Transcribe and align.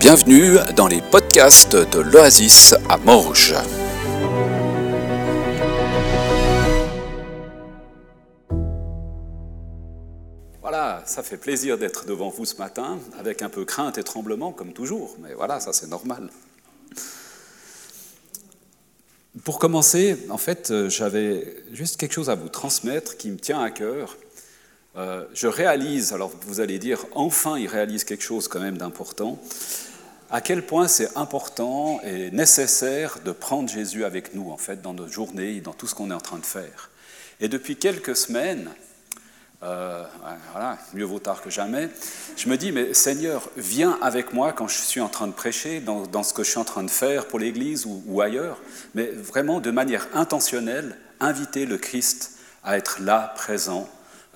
Bienvenue 0.00 0.58
dans 0.76 0.86
les 0.86 1.02
podcasts 1.02 1.74
de 1.74 1.98
l'Oasis 1.98 2.72
à 2.88 2.98
Morges. 2.98 3.56
Voilà, 10.60 11.02
ça 11.04 11.24
fait 11.24 11.36
plaisir 11.36 11.78
d'être 11.78 12.06
devant 12.06 12.28
vous 12.28 12.44
ce 12.44 12.56
matin, 12.56 13.00
avec 13.18 13.42
un 13.42 13.48
peu 13.48 13.64
crainte 13.64 13.98
et 13.98 14.04
tremblement 14.04 14.52
comme 14.52 14.72
toujours, 14.72 15.16
mais 15.20 15.34
voilà, 15.34 15.58
ça 15.58 15.72
c'est 15.72 15.88
normal. 15.88 16.30
Pour 19.42 19.58
commencer, 19.58 20.16
en 20.30 20.38
fait, 20.38 20.70
euh, 20.70 20.88
j'avais 20.88 21.56
juste 21.72 21.96
quelque 21.96 22.12
chose 22.14 22.30
à 22.30 22.36
vous 22.36 22.48
transmettre 22.48 23.16
qui 23.16 23.30
me 23.30 23.36
tient 23.36 23.60
à 23.60 23.70
cœur. 23.70 24.16
Euh, 24.96 25.24
je 25.34 25.48
réalise, 25.48 26.12
alors 26.12 26.30
vous 26.42 26.60
allez 26.60 26.78
dire, 26.78 27.04
enfin 27.14 27.58
il 27.58 27.66
réalise 27.66 28.04
quelque 28.04 28.24
chose 28.24 28.46
quand 28.46 28.60
même 28.60 28.78
d'important 28.78 29.40
à 30.30 30.40
quel 30.40 30.64
point 30.64 30.88
c'est 30.88 31.16
important 31.16 32.00
et 32.02 32.30
nécessaire 32.30 33.18
de 33.24 33.32
prendre 33.32 33.68
Jésus 33.68 34.04
avec 34.04 34.34
nous, 34.34 34.50
en 34.50 34.58
fait, 34.58 34.82
dans 34.82 34.94
nos 34.94 35.08
journées, 35.08 35.60
dans 35.60 35.72
tout 35.72 35.86
ce 35.86 35.94
qu'on 35.94 36.10
est 36.10 36.14
en 36.14 36.20
train 36.20 36.38
de 36.38 36.46
faire. 36.46 36.90
Et 37.40 37.48
depuis 37.48 37.76
quelques 37.76 38.16
semaines, 38.16 38.68
euh, 39.62 40.04
voilà, 40.52 40.78
mieux 40.94 41.04
vaut 41.04 41.18
tard 41.18 41.40
que 41.40 41.50
jamais, 41.50 41.88
je 42.36 42.48
me 42.48 42.56
dis, 42.56 42.72
mais 42.72 42.94
Seigneur, 42.94 43.48
viens 43.56 43.98
avec 44.02 44.32
moi 44.32 44.52
quand 44.52 44.68
je 44.68 44.78
suis 44.78 45.00
en 45.00 45.08
train 45.08 45.26
de 45.26 45.32
prêcher, 45.32 45.80
dans, 45.80 46.22
ce 46.22 46.32
que 46.32 46.44
je 46.44 46.50
suis 46.50 46.58
en 46.58 46.64
train 46.64 46.84
de 46.84 46.90
faire 46.90 47.26
pour 47.26 47.38
l'Église 47.38 47.86
ou, 47.86 48.20
ailleurs, 48.20 48.60
mais 48.94 49.06
vraiment 49.06 49.60
de 49.60 49.70
manière 49.70 50.06
intentionnelle, 50.14 50.96
inviter 51.20 51.66
le 51.66 51.78
Christ 51.78 52.38
à 52.62 52.76
être 52.76 53.00
là, 53.00 53.32
présent, 53.34 53.88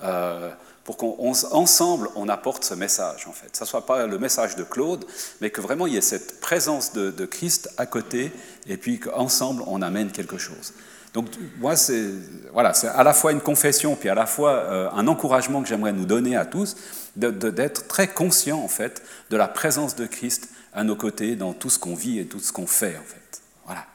euh, 0.03 0.49
pour 0.83 0.97
qu'ensemble 0.97 2.09
on, 2.15 2.27
apporte 2.29 2.63
ce 2.63 2.73
message, 2.73 3.25
en 3.27 3.31
fait. 3.31 3.51
Que 3.51 3.57
ce 3.57 3.63
ne 3.63 3.67
soit 3.67 3.85
pas 3.85 4.05
le 4.05 4.19
message 4.19 4.55
de 4.55 4.63
Claude, 4.63 5.05
mais 5.41 5.49
que 5.49 5.61
vraiment 5.61 5.87
il 5.87 5.93
y 5.93 5.97
ait 5.97 6.01
cette 6.01 6.39
présence 6.39 6.93
de, 6.93 7.25
Christ 7.25 7.69
à 7.77 7.85
côté, 7.85 8.31
et 8.67 8.77
puis 8.77 8.99
qu'ensemble 8.99 9.63
on 9.67 9.81
amène 9.81 10.11
quelque 10.11 10.37
chose. 10.37 10.73
Donc 11.13 11.27
moi, 11.59 11.75
c'est 11.75 12.09
voilà, 12.51 12.71
à 12.93 13.03
la 13.03 13.13
fois 13.13 13.31
une 13.31 13.41
confession, 13.41 13.95
puis 13.95 14.09
à 14.09 14.15
la 14.15 14.25
fois 14.25 14.51
euh, 14.51 14.89
un 14.91 15.07
encouragement 15.07 15.61
que 15.61 15.67
j'aimerais 15.67 15.93
nous 15.93 16.05
donner 16.05 16.35
à 16.35 16.45
tous, 16.45 16.75
d'être 17.15 17.87
très 17.87 18.07
conscient, 18.07 18.59
en 18.59 18.67
fait, 18.67 19.03
de 19.29 19.37
la 19.37 19.47
présence 19.47 19.95
de 19.95 20.07
Christ 20.07 20.49
à 20.73 20.83
nos 20.83 20.95
côtés 20.95 21.35
dans 21.35 21.53
tout 21.53 21.69
ce 21.69 21.77
qu'on 21.77 21.93
vit 21.93 22.19
et 22.19 22.25
tout 22.25 22.39
ce 22.39 22.51
qu'on 22.51 22.65
fait, 22.65 22.97
en 22.97 23.03
fait. 23.03 23.41
Voilà. 23.65 23.85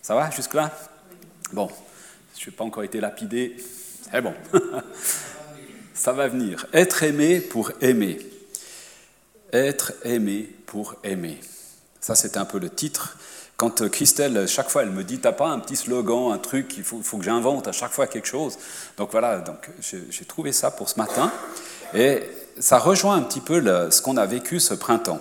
Ça 0.00 0.14
va 0.14 0.30
jusque-là? 0.30 0.72
Bon, 1.52 1.68
je 2.38 2.46
n'ai 2.46 2.56
pas 2.56 2.64
encore 2.64 2.84
été 2.84 3.00
lapidé. 3.00 3.56
C'est 4.10 4.22
bon. 4.22 4.34
ça 6.00 6.12
va 6.12 6.28
venir. 6.28 6.66
Être 6.72 7.02
aimé 7.02 7.40
pour 7.40 7.72
aimer. 7.82 8.18
Être 9.52 9.92
aimé 10.04 10.48
pour 10.64 10.94
aimer. 11.04 11.38
Ça, 12.00 12.14
c'est 12.14 12.38
un 12.38 12.46
peu 12.46 12.58
le 12.58 12.70
titre. 12.70 13.18
Quand 13.58 13.82
euh, 13.82 13.90
Christelle, 13.90 14.48
chaque 14.48 14.70
fois, 14.70 14.82
elle 14.82 14.92
me 14.92 15.04
dit, 15.04 15.18
t'as 15.18 15.32
pas 15.32 15.48
un 15.48 15.58
petit 15.58 15.76
slogan, 15.76 16.32
un 16.32 16.38
truc, 16.38 16.78
il 16.78 16.84
faut, 16.84 17.02
faut 17.02 17.18
que 17.18 17.24
j'invente 17.24 17.68
à 17.68 17.72
chaque 17.72 17.92
fois 17.92 18.06
quelque 18.06 18.28
chose? 18.28 18.56
Donc 18.96 19.10
voilà, 19.10 19.40
donc 19.40 19.68
j'ai 19.82 20.24
trouvé 20.24 20.52
ça 20.52 20.70
pour 20.70 20.88
ce 20.88 20.98
matin. 20.98 21.30
Et 21.92 22.22
ça 22.58 22.78
rejoint 22.78 23.16
un 23.16 23.22
petit 23.22 23.40
peu 23.40 23.60
ce 23.90 24.00
qu'on 24.00 24.16
a 24.16 24.24
vécu 24.24 24.58
ce 24.58 24.72
printemps. 24.72 25.20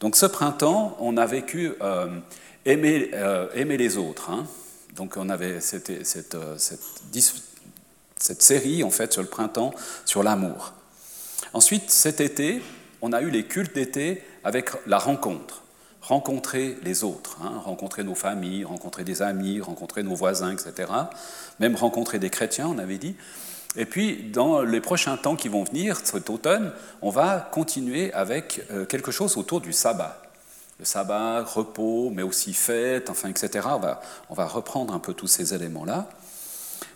Donc 0.00 0.14
ce 0.14 0.26
printemps, 0.26 0.94
on 1.00 1.16
a 1.16 1.24
vécu 1.24 1.72
euh, 1.80 2.08
aimer, 2.66 3.12
euh, 3.14 3.48
aimer, 3.54 3.78
les 3.78 3.96
autres. 3.96 4.28
Hein. 4.28 4.46
Donc 4.94 5.16
on 5.16 5.30
avait 5.30 5.62
cette, 5.62 6.04
cette, 6.04 6.36
cette 6.58 6.80
cette 8.22 8.42
série, 8.42 8.84
en 8.84 8.90
fait, 8.90 9.12
sur 9.12 9.20
le 9.20 9.28
printemps, 9.28 9.74
sur 10.04 10.22
l'amour. 10.22 10.74
Ensuite, 11.54 11.90
cet 11.90 12.20
été, 12.20 12.62
on 13.00 13.12
a 13.12 13.20
eu 13.20 13.30
les 13.30 13.44
cultes 13.46 13.74
d'été 13.74 14.22
avec 14.44 14.70
la 14.86 14.98
rencontre. 14.98 15.62
Rencontrer 16.00 16.78
les 16.84 17.02
autres, 17.02 17.38
hein, 17.42 17.60
rencontrer 17.64 18.04
nos 18.04 18.14
familles, 18.14 18.64
rencontrer 18.64 19.02
des 19.02 19.22
amis, 19.22 19.60
rencontrer 19.60 20.04
nos 20.04 20.14
voisins, 20.14 20.52
etc. 20.52 20.90
Même 21.58 21.74
rencontrer 21.74 22.20
des 22.20 22.30
chrétiens, 22.30 22.68
on 22.68 22.78
avait 22.78 22.98
dit. 22.98 23.16
Et 23.74 23.86
puis, 23.86 24.30
dans 24.30 24.62
les 24.62 24.80
prochains 24.80 25.16
temps 25.16 25.34
qui 25.34 25.48
vont 25.48 25.64
venir, 25.64 25.98
cet 26.04 26.30
automne, 26.30 26.72
on 27.02 27.10
va 27.10 27.50
continuer 27.52 28.12
avec 28.12 28.64
euh, 28.70 28.84
quelque 28.84 29.10
chose 29.10 29.36
autour 29.36 29.60
du 29.60 29.72
sabbat. 29.72 30.22
Le 30.78 30.84
sabbat, 30.84 31.42
repos, 31.42 32.10
mais 32.14 32.22
aussi 32.22 32.54
fête, 32.54 33.10
enfin, 33.10 33.28
etc. 33.30 33.66
On 33.72 33.78
va, 33.78 34.00
on 34.30 34.34
va 34.34 34.46
reprendre 34.46 34.94
un 34.94 35.00
peu 35.00 35.12
tous 35.12 35.28
ces 35.28 35.54
éléments-là. 35.54 36.08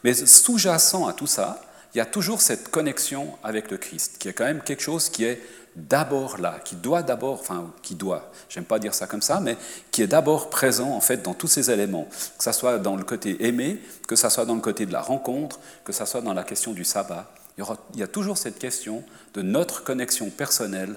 Mais 0.05 0.15
sous-jacent 0.15 1.07
à 1.07 1.13
tout 1.13 1.27
ça, 1.27 1.61
il 1.95 1.99
y 1.99 2.01
a 2.01 2.07
toujours 2.07 2.41
cette 2.41 2.71
connexion 2.71 3.39
avec 3.43 3.71
le 3.71 3.79
Christ, 3.79 4.17
qui 4.19 4.29
est 4.29 4.33
quand 4.33 4.45
même 4.45 4.61
quelque 4.61 4.83
chose 4.83 5.09
qui 5.09 5.25
est 5.25 5.41
d'abord 5.77 6.39
là, 6.39 6.59
qui 6.65 6.77
doit 6.77 7.03
d'abord, 7.03 7.41
enfin, 7.41 7.73
qui 7.83 7.95
doit, 7.95 8.31
j'aime 8.49 8.65
pas 8.65 8.79
dire 8.79 8.95
ça 8.95 9.07
comme 9.07 9.23
ça, 9.23 9.41
mais 9.41 9.57
qui 9.91 10.03
est 10.03 10.07
d'abord 10.07 10.51
présent 10.51 10.91
en 10.91 11.01
fait 11.01 11.23
dans 11.23 11.35
tous 11.35 11.49
ces 11.49 11.71
éléments, 11.71 12.09
que 12.39 12.45
ce 12.45 12.53
soit 12.53 12.79
dans 12.79 12.97
le 12.97 13.05
côté 13.05 13.47
aimé, 13.47 13.81
que 14.09 14.17
ce 14.17 14.29
soit 14.29 14.47
dans 14.47 14.55
le 14.55 14.61
côté 14.61 14.87
de 14.87 14.93
la 14.93 15.03
rencontre, 15.03 15.61
que 15.85 15.93
ce 15.93 16.05
soit 16.05 16.23
dans 16.23 16.35
la 16.35 16.45
question 16.45 16.73
du 16.73 16.85
sabbat. 16.85 17.31
Il 17.59 17.65
y, 17.65 17.67
il 17.95 18.01
y 18.01 18.03
a 18.03 18.09
toujours 18.09 18.39
cette 18.39 18.59
question 18.59 19.05
de 19.35 19.43
notre 19.43 19.85
connexion 19.85 20.31
personnelle 20.31 20.97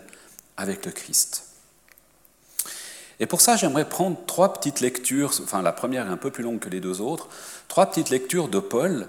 avec 0.58 0.86
le 0.86 0.92
Christ. 0.92 1.49
Et 3.20 3.26
pour 3.26 3.42
ça, 3.42 3.58
j'aimerais 3.58 3.88
prendre 3.88 4.18
trois 4.26 4.54
petites 4.54 4.80
lectures, 4.80 5.32
enfin 5.44 5.62
la 5.62 5.74
première 5.74 6.08
est 6.08 6.12
un 6.12 6.18
peu 6.18 6.32
plus 6.32 6.44
longue 6.44 6.60
que 6.60 6.70
les 6.70 6.80
deux 6.80 7.02
autres, 7.02 7.28
trois 7.68 7.86
petites 7.88 8.10
lectures 8.10 8.48
de 8.48 8.60
Paul 8.60 9.08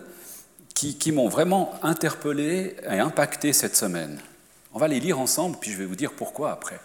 qui, 0.74 1.12
m'ont 1.12 1.28
vraiment 1.28 1.74
interpellé 1.82 2.74
et 2.90 2.98
impacté 2.98 3.52
cette 3.52 3.76
semaine. 3.76 4.18
On 4.72 4.78
va 4.78 4.88
les 4.88 4.98
lire 4.98 5.18
ensemble, 5.18 5.58
puis 5.60 5.70
je 5.70 5.76
vais 5.76 5.84
vous 5.84 5.96
dire 5.96 6.12
pourquoi 6.12 6.52
après. 6.52 6.80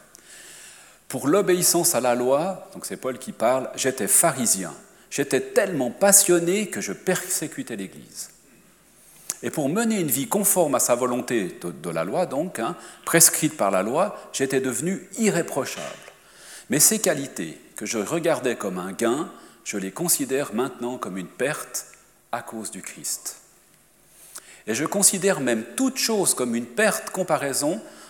Pour 1.08 1.28
l'obéissance 1.28 1.96
à 1.96 2.02
la 2.02 2.14
loi, 2.14 2.70
donc 2.74 2.86
c'est 2.86 2.98
Paul 2.98 3.18
qui 3.18 3.32
parle, 3.32 3.70
j'étais 3.76 4.08
pharisien. 4.08 4.74
J'étais 5.10 5.40
tellement 5.40 5.92
passionné 5.92 6.68
que 6.68 6.82
je 6.82 6.92
persécutais 6.92 7.78
l'Église. 7.78 8.32
Et 9.42 9.50
pour 9.50 9.70
mener 9.70 10.02
une 10.02 10.08
vie 10.08 10.28
conforme 10.28 10.76
à 10.76 10.80
sa 10.80 10.96
volonté 10.96 11.58
de, 11.62 11.90
la 11.90 12.04
loi, 12.04 12.26
donc, 12.26 12.60
hein, 12.60 12.76
prescrite 13.06 13.56
par 13.56 13.72
la 13.72 13.82
loi, 13.82 14.20
j'étais 14.34 14.60
devenu 14.60 15.08
irréprochable. 15.18 15.86
Mais 16.70 16.80
ces 16.80 17.00
qualités 17.00 17.60
que 17.76 17.86
je 17.86 17.98
regardais 17.98 18.56
comme 18.56 18.78
un 18.78 18.92
gain, 18.92 19.32
je 19.64 19.78
les 19.78 19.92
considère 19.92 20.54
maintenant 20.54 20.98
comme 20.98 21.18
une 21.18 21.28
perte 21.28 21.88
à 22.32 22.42
cause 22.42 22.72
du 22.72 22.82
Christ. 22.82 23.38
Et 24.68 24.74
je 24.74 24.86
considère 24.86 25.42
même 25.42 25.64
toute 25.76 25.98
chose 25.98 26.34
comme 26.34 26.56
une 26.56 26.66
perte 26.66 27.12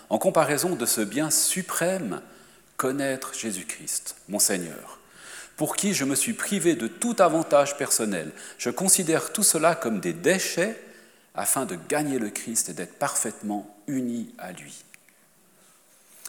en 0.10 0.18
comparaison 0.18 0.76
de 0.76 0.86
ce 0.86 1.02
bien 1.02 1.30
suprême, 1.30 2.22
connaître 2.78 3.34
Jésus-Christ, 3.34 4.16
mon 4.30 4.40
Seigneur, 4.40 5.00
pour 5.58 5.76
qui 5.76 5.94
je 5.94 6.06
me 6.06 6.16
suis 6.16 6.34
privé 6.34 6.76
de 6.76 6.88
tout 6.88 7.16
avantage 7.20 7.78
personnel. 7.78 8.32
Je 8.58 8.70
considère 8.70 9.34
tout 9.34 9.44
cela 9.44 9.76
comme 9.76 10.00
des 10.00 10.14
déchets 10.14 10.80
afin 11.34 11.66
de 11.66 11.78
gagner 11.90 12.20
le 12.20 12.30
Christ 12.30 12.70
et 12.70 12.74
d'être 12.74 12.98
parfaitement 12.98 13.76
uni 13.88 14.34
à 14.38 14.52
lui. 14.54 14.84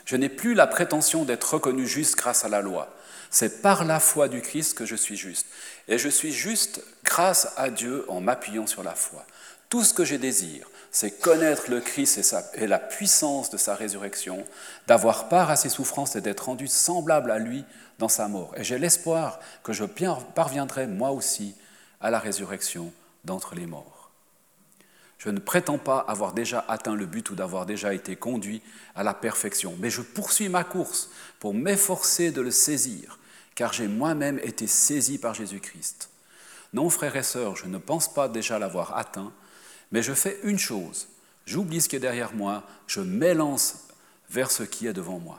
Je 0.07 0.17
n'ai 0.17 0.29
plus 0.29 0.55
la 0.55 0.69
prétention 0.69 1.25
d'être 1.25 1.55
reconnu 1.55 1.87
juste 1.87 2.17
grâce 2.17 2.45
à 2.45 2.49
la 2.49 2.63
loi. 2.63 2.89
C'est 3.29 3.61
par 3.61 3.85
la 3.85 4.01
foi 4.01 4.29
du 4.29 4.41
Christ 4.41 4.75
que 4.75 4.87
je 4.87 4.95
suis 4.95 5.17
juste. 5.17 5.47
Et 5.89 5.99
je 5.99 6.09
suis 6.09 6.33
juste 6.33 6.81
grâce 7.05 7.53
à 7.57 7.71
Dieu 7.71 8.05
en 8.09 8.21
m'appuyant 8.21 8.69
sur 8.69 8.85
la 8.85 8.95
foi. 8.95 9.27
Tout 9.69 9.83
ce 9.83 9.93
que 9.93 10.05
je 10.05 10.15
désire, 10.15 10.69
c'est 10.93 11.21
connaître 11.21 11.71
le 11.71 11.81
Christ 11.81 12.21
et, 12.55 12.67
la 12.69 12.79
puissance 12.79 13.51
de 13.51 13.57
sa 13.57 13.75
résurrection, 13.75 14.47
d'avoir 14.87 15.29
part 15.29 15.51
à 15.51 15.57
ses 15.57 15.69
souffrances 15.69 16.15
et 16.15 16.21
d'être 16.21 16.47
rendu 16.47 16.69
semblable 16.69 17.33
à 17.33 17.41
lui 17.41 17.65
dans 17.99 18.09
sa 18.09 18.29
mort. 18.29 18.55
Et 18.57 18.63
j'ai 18.63 18.79
l'espoir 18.79 19.41
que 19.65 19.73
je 19.73 19.85
parviendrai 19.85 20.87
moi 20.87 21.11
aussi 21.11 21.57
à 22.01 22.11
la 22.11 22.21
résurrection 22.21 22.93
d'entre 23.25 23.57
les 23.57 23.67
morts. 23.67 23.96
Je 25.19 25.31
ne 25.31 25.39
prétends 25.39 25.79
pas 25.79 25.99
avoir 25.99 26.33
déjà 26.33 26.65
atteint 26.69 26.95
le 26.95 27.07
but 27.07 27.31
ou 27.31 27.35
d'avoir 27.35 27.67
déjà 27.67 27.95
été 27.95 28.17
conduit 28.17 28.63
à 28.95 29.03
la 29.03 29.15
perfection, 29.15 29.75
mais 29.79 29.91
je 29.91 30.03
poursuis 30.03 30.49
ma 30.49 30.65
course 30.65 31.11
pour 31.41 31.55
m'efforcer 31.55 32.31
de 32.31 32.43
le 32.43 32.51
saisir, 32.51 33.19
car 33.55 33.73
j'ai 33.73 33.89
moi-même 33.89 34.39
été 34.41 34.67
saisi 34.67 35.19
par 35.19 35.35
Jésus-Christ. 35.35 36.11
Non, 36.75 36.91
frères 36.91 37.17
et 37.17 37.23
sœurs, 37.23 37.57
je 37.57 37.67
ne 37.67 37.79
pense 37.79 38.13
pas 38.13 38.29
déjà 38.29 38.59
l'avoir 38.59 38.97
atteint, 38.97 39.33
mais 39.93 40.03
je 40.03 40.13
fais 40.13 40.39
une 40.43 40.59
chose, 40.59 41.09
j'oublie 41.47 41.81
ce 41.81 41.89
qui 41.89 41.97
est 41.97 42.01
derrière 42.01 42.35
moi, 42.35 42.65
je 42.87 43.01
m'élance 43.01 43.89
vers 44.29 44.51
ce 44.51 44.65
qui 44.65 44.87
est 44.87 44.93
devant 44.93 45.19
moi. 45.19 45.39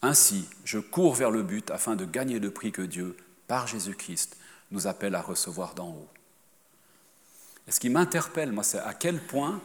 Ainsi, 0.00 0.48
je 0.64 0.78
cours 0.78 1.14
vers 1.14 1.30
le 1.30 1.42
but 1.42 1.70
afin 1.70 1.96
de 1.96 2.04
gagner 2.04 2.38
le 2.38 2.50
prix 2.50 2.72
que 2.72 2.82
Dieu, 2.82 3.16
par 3.48 3.66
Jésus-Christ, 3.66 4.36
nous 4.70 4.86
appelle 4.86 5.14
à 5.14 5.22
recevoir 5.22 5.74
d'en 5.74 5.88
haut. 5.88 6.08
Et 7.68 7.72
ce 7.72 7.80
qui 7.80 7.90
m'interpelle, 7.90 8.50
moi, 8.50 8.64
c'est 8.64 8.78
à 8.78 8.94
quel 8.94 9.20
point 9.20 9.60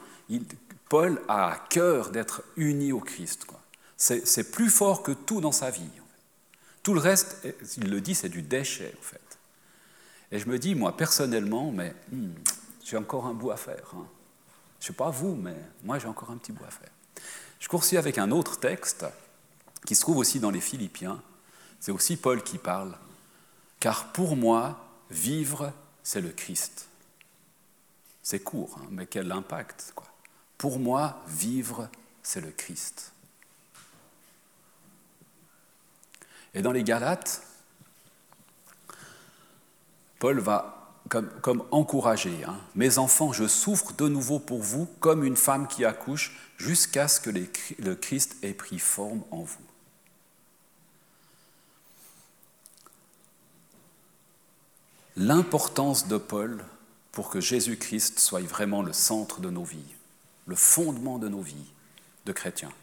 Paul 0.90 1.22
a 1.28 1.54
à 1.54 1.58
cœur 1.58 2.12
d'être 2.12 2.44
uni 2.58 2.92
au 2.92 3.00
Christ. 3.00 3.48
C'est 3.96 4.52
plus 4.52 4.70
fort 4.70 5.02
que 5.02 5.14
tout 5.14 5.40
dans 5.40 5.54
sa 5.54 5.72
vie. 5.72 5.90
Tout 6.84 6.94
le 6.94 7.00
reste, 7.00 7.48
il 7.78 7.90
le 7.90 8.02
dit, 8.02 8.14
c'est 8.14 8.30
du 8.30 8.42
déchet, 8.42 8.94
en 9.00 9.02
fait. 9.02 9.22
Et 10.32 10.40
je 10.40 10.50
me 10.50 10.60
dis, 10.60 10.76
moi, 10.76 10.98
personnellement, 10.98 11.72
mais 11.72 11.96
hmm, 12.12 12.32
j'ai 12.84 12.98
encore 12.98 13.26
un 13.26 13.34
bout 13.34 13.52
à 13.52 13.58
faire. 13.58 13.94
Hein. 13.96 14.06
Je 14.80 14.86
ne 14.86 14.88
sais 14.88 14.94
pas 14.94 15.10
vous, 15.10 15.36
mais 15.36 15.56
moi, 15.84 15.98
j'ai 15.98 16.08
encore 16.08 16.32
un 16.32 16.38
petit 16.38 16.52
bout 16.52 16.66
à 16.66 16.72
faire. 16.72 16.90
Je 17.60 17.70
poursuis 17.70 17.96
avec 17.96 18.18
un 18.18 18.32
autre 18.32 18.60
texte 18.60 19.06
qui 19.86 19.96
se 19.96 20.02
trouve 20.02 20.18
aussi 20.18 20.42
dans 20.42 20.52
les 20.52 20.60
Philippiens. 20.60 21.22
C'est 21.80 21.92
aussi 21.92 22.18
Paul 22.18 22.44
qui 22.44 22.58
parle. 22.58 22.98
Car 23.80 24.12
pour 24.12 24.36
moi, 24.36 24.90
vivre, 25.10 25.72
c'est 26.04 26.20
le 26.20 26.30
Christ. 26.30 26.88
C'est 28.24 28.40
court, 28.40 28.80
hein, 28.80 28.88
mais 28.90 29.06
quel 29.06 29.32
impact. 29.32 29.94
Pour 30.58 30.80
moi, 30.80 31.22
vivre, 31.28 31.90
c'est 32.24 32.40
le 32.40 32.52
Christ. 32.52 33.12
Et 36.54 36.62
dans 36.62 36.72
les 36.72 36.84
Galates, 36.84 37.46
Paul 40.20 40.40
va 40.40 40.84
comme, 41.10 41.30
comme 41.42 41.64
encourager. 41.72 42.46
Hein. 42.46 42.58
Mes 42.76 42.98
enfants, 42.98 43.34
je 43.34 43.46
souffre 43.46 43.92
de 43.94 44.08
nouveau 44.08 44.40
pour 44.40 44.62
vous 44.62 44.86
comme 45.02 45.26
une 45.26 45.36
femme 45.36 45.68
qui 45.68 45.84
accouche 45.84 46.38
jusqu'à 46.58 47.10
ce 47.10 47.20
que 47.20 47.30
le 47.30 47.96
Christ 47.96 48.38
ait 48.42 48.54
pris 48.54 48.80
forme 48.80 49.24
en 49.32 49.42
vous. 49.42 49.60
L'importance 55.18 56.08
de 56.08 56.18
Paul 56.18 56.64
pour 57.14 57.30
que 57.30 57.40
Jésus-Christ 57.40 58.20
soit 58.20 58.42
vraiment 58.42 58.82
le 58.82 58.92
centre 58.92 59.40
de 59.40 59.50
nos 59.50 59.64
vies, 59.64 59.96
le 60.46 60.56
fondement 60.56 61.20
de 61.20 61.30
nos 61.30 61.42
vies 61.42 61.72
de 62.26 62.34
chrétiens. 62.34 62.74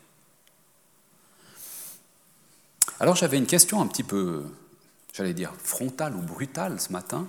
Alors 3.00 3.17
j'avais 3.17 3.38
une 3.38 3.47
question 3.47 3.82
un 3.82 3.87
petit 3.87 4.05
peu, 4.05 4.44
j'allais 5.12 5.35
dire, 5.35 5.53
frontale 5.56 6.15
ou 6.15 6.21
brutale 6.21 6.81
ce 6.81 6.93
matin. 6.93 7.27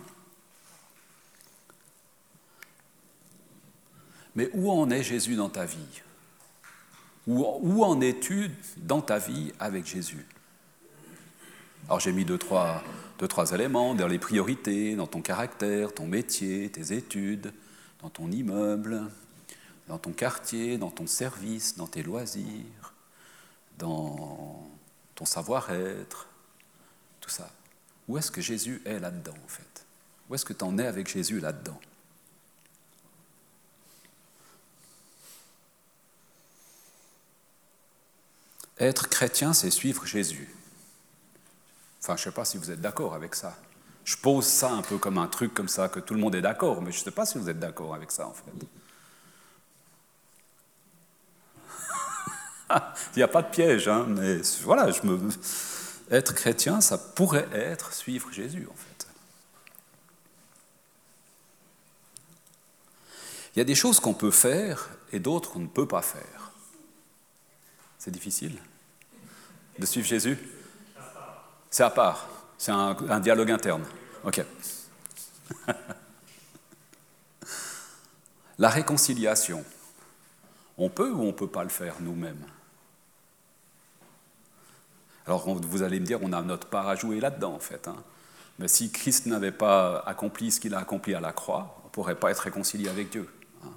Mais 4.36 4.50
où 4.54 4.72
en 4.72 4.90
est 4.92 5.04
Jésus 5.04 5.36
dans 5.36 5.50
ta 5.50 5.66
vie? 5.66 6.02
Où, 7.28 7.84
en 7.84 8.02
es-tu 8.02 8.52
dans 8.78 9.02
ta 9.02 9.18
vie 9.18 9.54
avec 9.60 9.86
Jésus? 9.86 10.26
Alors 11.88 12.00
j'ai 12.00 12.14
mis 12.14 12.24
deux 12.24 12.38
trois, 12.38 12.84
deux, 13.20 13.28
trois 13.28 13.52
éléments 13.52 13.96
dans 13.96 14.08
les 14.08 14.20
priorités, 14.20 14.96
dans 14.96 15.08
ton 15.08 15.22
caractère, 15.22 15.94
ton 15.94 16.08
métier, 16.08 16.70
tes 16.70 16.94
études, 16.94 17.54
dans 18.02 18.10
ton 18.10 18.32
immeuble, 18.32 19.04
dans 19.88 19.98
ton 19.98 20.12
quartier, 20.12 20.78
dans 20.78 20.90
ton 20.90 21.06
service, 21.06 21.76
dans 21.76 21.88
tes 21.88 22.02
loisirs, 22.02 22.94
dans 23.78 24.70
ton 25.16 25.26
savoir-être, 25.26 26.28
tout 27.20 27.30
ça. 27.30 27.52
Où 28.08 28.18
est-ce 28.18 28.32
que 28.32 28.42
Jésus 28.42 28.82
est 28.86 29.00
là-dedans, 29.00 29.36
en 29.44 29.48
fait? 29.48 29.86
Où 30.30 30.36
est-ce 30.36 30.46
que 30.46 30.54
tu 30.54 30.64
en 30.64 30.78
es 30.78 30.88
avec 30.88 31.10
Jésus 31.10 31.40
là-dedans? 31.40 31.80
Être 38.80 39.10
chrétien, 39.10 39.54
c'est 39.54 39.70
suivre 39.70 40.06
Jésus. 40.06 40.50
Enfin, 42.02 42.16
je 42.16 42.22
ne 42.22 42.26
sais 42.26 42.32
pas 42.32 42.46
si 42.46 42.58
vous 42.58 42.72
êtes 42.72 42.82
d'accord 42.82 43.14
avec 43.14 43.36
ça. 43.36 43.56
Je 44.04 44.18
pose 44.18 44.46
ça 44.46 44.72
un 44.72 44.82
peu 44.82 44.98
comme 44.98 45.20
un 45.20 45.28
truc 45.28 45.54
comme 45.54 45.68
ça, 45.68 45.88
que 45.88 46.00
tout 46.00 46.16
le 46.16 46.20
monde 46.20 46.34
est 46.34 46.42
d'accord, 46.42 46.82
mais 46.82 46.92
je 46.92 47.00
ne 47.00 47.04
sais 47.04 47.12
pas 47.12 47.26
si 47.26 47.38
vous 47.38 47.50
êtes 47.50 47.60
d'accord 47.60 47.94
avec 47.94 48.12
ça, 48.12 48.28
en 48.28 48.34
fait. 48.34 48.52
Il 53.16 53.18
n'y 53.18 53.24
a 53.24 53.28
pas 53.28 53.44
de 53.44 53.50
piège, 53.50 53.88
hein, 53.88 54.06
mais 54.08 54.42
voilà, 54.64 54.90
je 54.90 55.04
me... 55.04 55.30
être 56.10 56.34
chrétien, 56.34 56.82
ça 56.82 56.98
pourrait 56.98 57.48
être 57.54 57.94
suivre 57.94 58.32
Jésus, 58.32 58.68
en 58.72 58.76
fait. 58.76 59.08
Il 63.56 63.60
y 63.60 63.62
a 63.62 63.66
des 63.66 63.76
choses 63.76 64.00
qu'on 64.00 64.14
peut 64.14 64.32
faire 64.32 64.90
et 65.12 65.20
d'autres 65.20 65.52
qu'on 65.52 65.60
ne 65.60 65.68
peut 65.68 65.88
pas 65.88 66.02
faire. 66.02 66.52
C'est 68.00 68.12
difficile 68.12 68.58
de 69.78 69.86
suivre 69.86 70.08
Jésus 70.08 70.40
C'est 71.72 71.84
à 71.84 71.90
part. 71.90 72.28
C'est 72.58 72.72
un, 72.72 73.20
dialogue 73.22 73.50
interne. 73.50 73.84
OK. 74.26 74.46
La 78.60 78.70
réconciliation. 78.70 79.64
On 80.78 80.90
peut 80.90 81.10
ou 81.10 81.22
on 81.22 81.28
ne 81.28 81.32
peut 81.32 81.48
pas 81.48 81.64
le 81.64 81.70
faire 81.70 81.96
nous-mêmes? 82.02 82.46
Alors 85.26 85.48
vous 85.48 85.82
allez 85.82 86.00
me 86.00 86.06
dire, 86.06 86.20
on 86.22 86.34
a 86.34 86.42
notre 86.42 86.68
part 86.68 86.88
à 86.90 86.96
jouer 86.96 87.20
là-dedans 87.20 87.54
en 87.54 87.60
fait. 87.60 87.88
Hein. 87.88 87.96
Mais 88.60 88.68
si 88.68 88.92
Christ 88.92 89.28
n'avait 89.28 89.52
pas 89.52 90.00
accompli 90.00 90.52
ce 90.52 90.60
qu'il 90.60 90.74
a 90.74 90.80
accompli 90.80 91.16
à 91.16 91.22
la 91.22 91.32
croix, 91.32 91.80
on 91.84 91.88
ne 91.88 91.92
pourrait 91.92 92.16
pas 92.16 92.32
être 92.32 92.40
réconcilié 92.40 92.90
avec 92.90 93.12
Dieu. 93.12 93.30
Hein. 93.64 93.72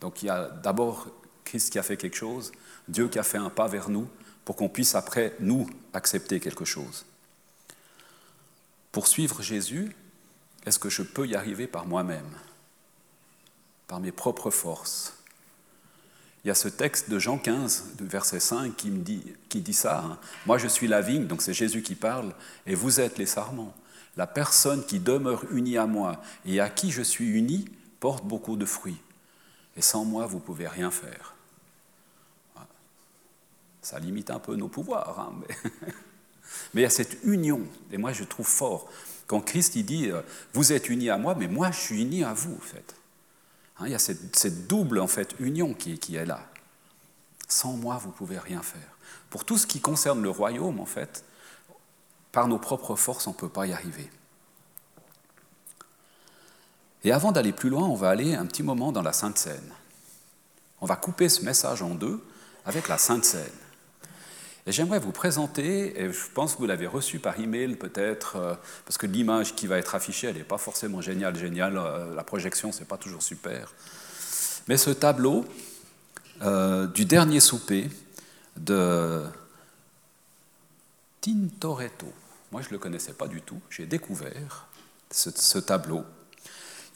Donc 0.00 0.22
il 0.22 0.26
y 0.26 0.30
a 0.30 0.48
d'abord 0.48 1.08
Christ 1.44 1.72
qui 1.72 1.78
a 1.78 1.82
fait 1.82 1.96
quelque 1.96 2.16
chose, 2.16 2.52
Dieu 2.88 3.08
qui 3.08 3.18
a 3.18 3.22
fait 3.22 3.38
un 3.38 3.50
pas 3.50 3.66
vers 3.66 3.88
nous, 3.88 4.08
pour 4.44 4.54
qu'on 4.54 4.68
puisse 4.68 4.94
après, 4.94 5.34
nous, 5.40 5.68
accepter 5.92 6.38
quelque 6.38 6.64
chose. 6.64 7.04
Pour 8.96 9.08
suivre 9.08 9.42
Jésus, 9.42 9.94
est-ce 10.64 10.78
que 10.78 10.88
je 10.88 11.02
peux 11.02 11.26
y 11.26 11.34
arriver 11.34 11.66
par 11.66 11.84
moi-même, 11.84 12.30
par 13.88 14.00
mes 14.00 14.10
propres 14.10 14.50
forces? 14.50 15.18
Il 16.42 16.48
y 16.48 16.50
a 16.50 16.54
ce 16.54 16.68
texte 16.68 17.10
de 17.10 17.18
Jean 17.18 17.36
15, 17.36 17.96
verset 18.00 18.40
5, 18.40 18.74
qui, 18.74 18.90
me 18.90 19.02
dit, 19.02 19.22
qui 19.50 19.60
dit 19.60 19.74
ça. 19.74 20.02
Hein. 20.02 20.18
Moi, 20.46 20.56
je 20.56 20.66
suis 20.66 20.88
la 20.88 21.02
vigne, 21.02 21.26
donc 21.26 21.42
c'est 21.42 21.52
Jésus 21.52 21.82
qui 21.82 21.94
parle, 21.94 22.34
et 22.64 22.74
vous 22.74 22.98
êtes 22.98 23.18
les 23.18 23.26
sarments. 23.26 23.74
La 24.16 24.26
personne 24.26 24.82
qui 24.82 24.98
demeure 24.98 25.44
unie 25.52 25.76
à 25.76 25.84
moi 25.84 26.22
et 26.46 26.58
à 26.58 26.70
qui 26.70 26.90
je 26.90 27.02
suis 27.02 27.28
uni 27.28 27.66
porte 28.00 28.24
beaucoup 28.24 28.56
de 28.56 28.64
fruits. 28.64 29.02
Et 29.76 29.82
sans 29.82 30.06
moi, 30.06 30.24
vous 30.24 30.38
ne 30.38 30.42
pouvez 30.42 30.68
rien 30.68 30.90
faire. 30.90 31.34
Ça 33.82 33.98
limite 33.98 34.30
un 34.30 34.38
peu 34.38 34.56
nos 34.56 34.68
pouvoirs, 34.68 35.20
hein. 35.20 35.34
il 36.74 36.80
y 36.80 36.84
a 36.84 36.90
cette 36.90 37.18
union, 37.24 37.62
et 37.90 37.96
moi 37.96 38.12
je 38.12 38.24
trouve 38.24 38.46
fort, 38.46 38.88
quand 39.26 39.40
Christ 39.40 39.76
dit, 39.78 40.10
euh, 40.10 40.22
vous 40.54 40.72
êtes 40.72 40.88
unis 40.88 41.10
à 41.10 41.18
moi, 41.18 41.34
mais 41.34 41.48
moi 41.48 41.70
je 41.70 41.78
suis 41.78 42.02
uni 42.02 42.24
à 42.24 42.32
vous, 42.32 42.54
en 42.54 42.60
fait. 42.60 42.94
Hein, 43.78 43.86
il 43.86 43.92
y 43.92 43.94
a 43.94 43.98
cette, 43.98 44.66
double 44.66 45.00
en 45.00 45.08
fait, 45.08 45.34
union 45.40 45.74
qui, 45.74 45.98
qui, 45.98 46.16
est 46.16 46.26
là. 46.26 46.48
Sans 47.48 47.72
moi, 47.72 47.98
vous 47.98 48.08
ne 48.08 48.14
pouvez 48.14 48.38
rien 48.38 48.62
faire. 48.62 48.96
Pour 49.30 49.44
tout 49.44 49.58
ce 49.58 49.66
qui 49.66 49.80
concerne 49.80 50.22
le 50.22 50.30
royaume, 50.30 50.80
en 50.80 50.86
fait, 50.86 51.24
par 52.32 52.48
nos 52.48 52.58
propres 52.58 52.96
forces, 52.96 53.26
on 53.26 53.32
ne 53.32 53.36
peut 53.36 53.48
pas 53.48 53.66
y 53.66 53.72
arriver. 53.72 54.10
Et 57.04 57.12
avant 57.12 57.32
d'aller 57.32 57.52
plus 57.52 57.70
loin, 57.70 57.86
on 57.86 57.94
va 57.94 58.10
aller 58.10 58.34
un 58.34 58.46
petit 58.46 58.62
moment 58.62 58.92
dans 58.92 59.02
la 59.02 59.12
Sainte 59.12 59.38
Seine. 59.38 59.72
On 60.80 60.86
va 60.86 60.96
couper 60.96 61.28
ce 61.28 61.44
message 61.44 61.82
en 61.82 61.94
deux 61.94 62.24
avec 62.64 62.88
la 62.88 62.98
Sainte 62.98 63.24
Seine. 63.24 63.44
Et 64.66 64.72
j'aimerais 64.72 64.98
vous 64.98 65.12
présenter, 65.12 66.02
et 66.02 66.12
je 66.12 66.26
pense 66.34 66.54
que 66.54 66.58
vous 66.58 66.66
l'avez 66.66 66.88
reçu 66.88 67.20
par 67.20 67.38
email 67.38 67.76
peut-être, 67.76 68.36
euh, 68.36 68.54
parce 68.84 68.98
que 68.98 69.06
l'image 69.06 69.54
qui 69.54 69.68
va 69.68 69.78
être 69.78 69.94
affichée, 69.94 70.26
elle 70.26 70.36
n'est 70.36 70.42
pas 70.42 70.58
forcément 70.58 71.00
géniale, 71.00 71.36
géniale, 71.36 71.78
euh, 71.78 72.12
la 72.16 72.24
projection, 72.24 72.72
c'est 72.72 72.88
pas 72.88 72.96
toujours 72.96 73.22
super. 73.22 73.72
Mais 74.66 74.76
ce 74.76 74.90
tableau 74.90 75.44
euh, 76.42 76.88
du 76.88 77.04
dernier 77.04 77.38
souper 77.38 77.88
de 78.56 79.22
Tintoretto, 81.20 82.12
moi 82.50 82.60
je 82.60 82.66
ne 82.66 82.72
le 82.72 82.78
connaissais 82.78 83.12
pas 83.12 83.28
du 83.28 83.42
tout, 83.42 83.60
j'ai 83.70 83.86
découvert 83.86 84.66
ce 85.12 85.58
tableau 85.60 86.04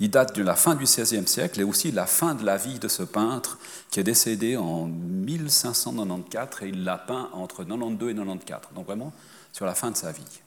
il 0.00 0.08
date 0.10 0.34
de 0.34 0.42
la 0.42 0.56
fin 0.56 0.74
du 0.74 0.84
XVIe 0.84 1.28
siècle 1.28 1.60
et 1.60 1.64
aussi 1.64 1.90
de 1.90 1.96
la 1.96 2.06
fin 2.06 2.34
de 2.34 2.44
la 2.44 2.56
vie 2.56 2.78
de 2.78 2.88
ce 2.88 3.02
peintre 3.02 3.58
qui 3.90 4.00
est 4.00 4.04
décédé 4.04 4.56
en 4.56 4.86
1594 4.86 6.62
et 6.62 6.68
il 6.68 6.84
l'a 6.84 6.96
peint 6.96 7.28
entre 7.34 7.64
92 7.64 8.10
et 8.10 8.14
94, 8.14 8.74
donc 8.74 8.86
vraiment 8.86 9.12
sur 9.52 9.66
la 9.66 9.74
fin 9.74 9.90
de 9.90 9.96
sa 9.96 10.10
vie. 10.10 10.40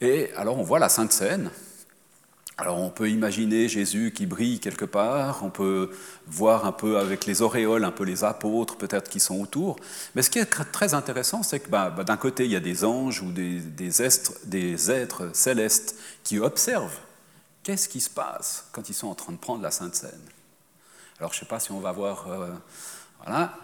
Et 0.00 0.30
alors 0.36 0.58
on 0.58 0.62
voit 0.62 0.78
la 0.78 0.88
Sainte 0.88 1.12
Seine. 1.12 1.50
Alors 2.58 2.78
on 2.78 2.90
peut 2.90 3.10
imaginer 3.10 3.66
Jésus 3.66 4.12
qui 4.14 4.26
brille 4.26 4.60
quelque 4.60 4.84
part, 4.84 5.42
on 5.42 5.50
peut 5.50 5.90
voir 6.28 6.66
un 6.66 6.72
peu 6.72 6.98
avec 6.98 7.26
les 7.26 7.42
auréoles, 7.42 7.82
un 7.82 7.90
peu 7.90 8.04
les 8.04 8.22
apôtres 8.22 8.76
peut-être 8.76 9.10
qui 9.10 9.18
sont 9.18 9.40
autour. 9.40 9.76
Mais 10.14 10.22
ce 10.22 10.30
qui 10.30 10.38
est 10.38 10.46
très 10.70 10.94
intéressant, 10.94 11.42
c'est 11.42 11.58
que 11.58 11.68
bah, 11.68 11.90
bah, 11.90 12.04
d'un 12.04 12.18
côté 12.18 12.44
il 12.44 12.52
y 12.52 12.56
a 12.56 12.60
des 12.60 12.84
anges 12.84 13.22
ou 13.22 13.32
des, 13.32 13.58
des 13.58 14.02
êtres 14.92 15.30
célestes 15.32 15.96
qui 16.22 16.38
observent 16.38 17.00
Qu'est-ce 17.62 17.88
qui 17.88 18.00
se 18.00 18.10
passe 18.10 18.66
quand 18.72 18.88
ils 18.88 18.94
sont 18.94 19.08
en 19.08 19.14
train 19.14 19.32
de 19.32 19.38
prendre 19.38 19.62
la 19.62 19.70
Sainte 19.70 19.94
Seine? 19.94 20.10
Alors, 21.18 21.32
je 21.32 21.38
ne 21.38 21.40
sais 21.40 21.46
pas 21.46 21.60
si 21.60 21.70
on 21.70 21.78
va 21.78 21.92
voir. 21.92 22.26
Euh, 22.28 22.50
voilà. 23.22 23.54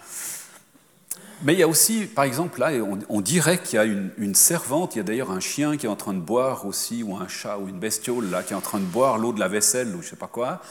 Mais 1.43 1.55
il 1.55 1.59
y 1.59 1.65
a 1.65 1.69
aussi, 1.69 2.07
par 2.07 2.25
exemple, 2.25 2.61
là, 2.61 2.71
on, 3.09 3.21
dirait 3.21 3.61
qu'il 3.61 3.77
y 3.77 3.79
a 3.79 3.85
une, 3.85 4.35
servante, 4.35 4.95
il 4.95 4.99
y 4.99 5.01
a 5.01 5.05
d'ailleurs 5.05 5.33
un 5.33 5.41
chien 5.41 5.77
qui 5.77 5.87
est 5.87 5.89
en 5.89 5.97
train 5.97 6.15
de 6.15 6.21
boire 6.21 6.67
aussi, 6.67 7.03
ou 7.03 7.17
un 7.17 7.27
chat, 7.27 7.59
ou 7.59 7.69
une 7.69 7.79
bestiole, 7.79 8.31
là, 8.31 8.45
qui 8.45 8.53
est 8.53 8.57
en 8.57 8.61
train 8.61 8.79
de 8.79 8.85
boire 8.85 9.19
l'eau 9.19 9.33
de 9.33 9.41
la 9.41 9.49
vaisselle, 9.49 9.89
ou 9.89 10.01
je 10.01 10.07
ne 10.07 10.11
sais 10.11 10.17
pas 10.17 10.29
quoi. 10.29 10.63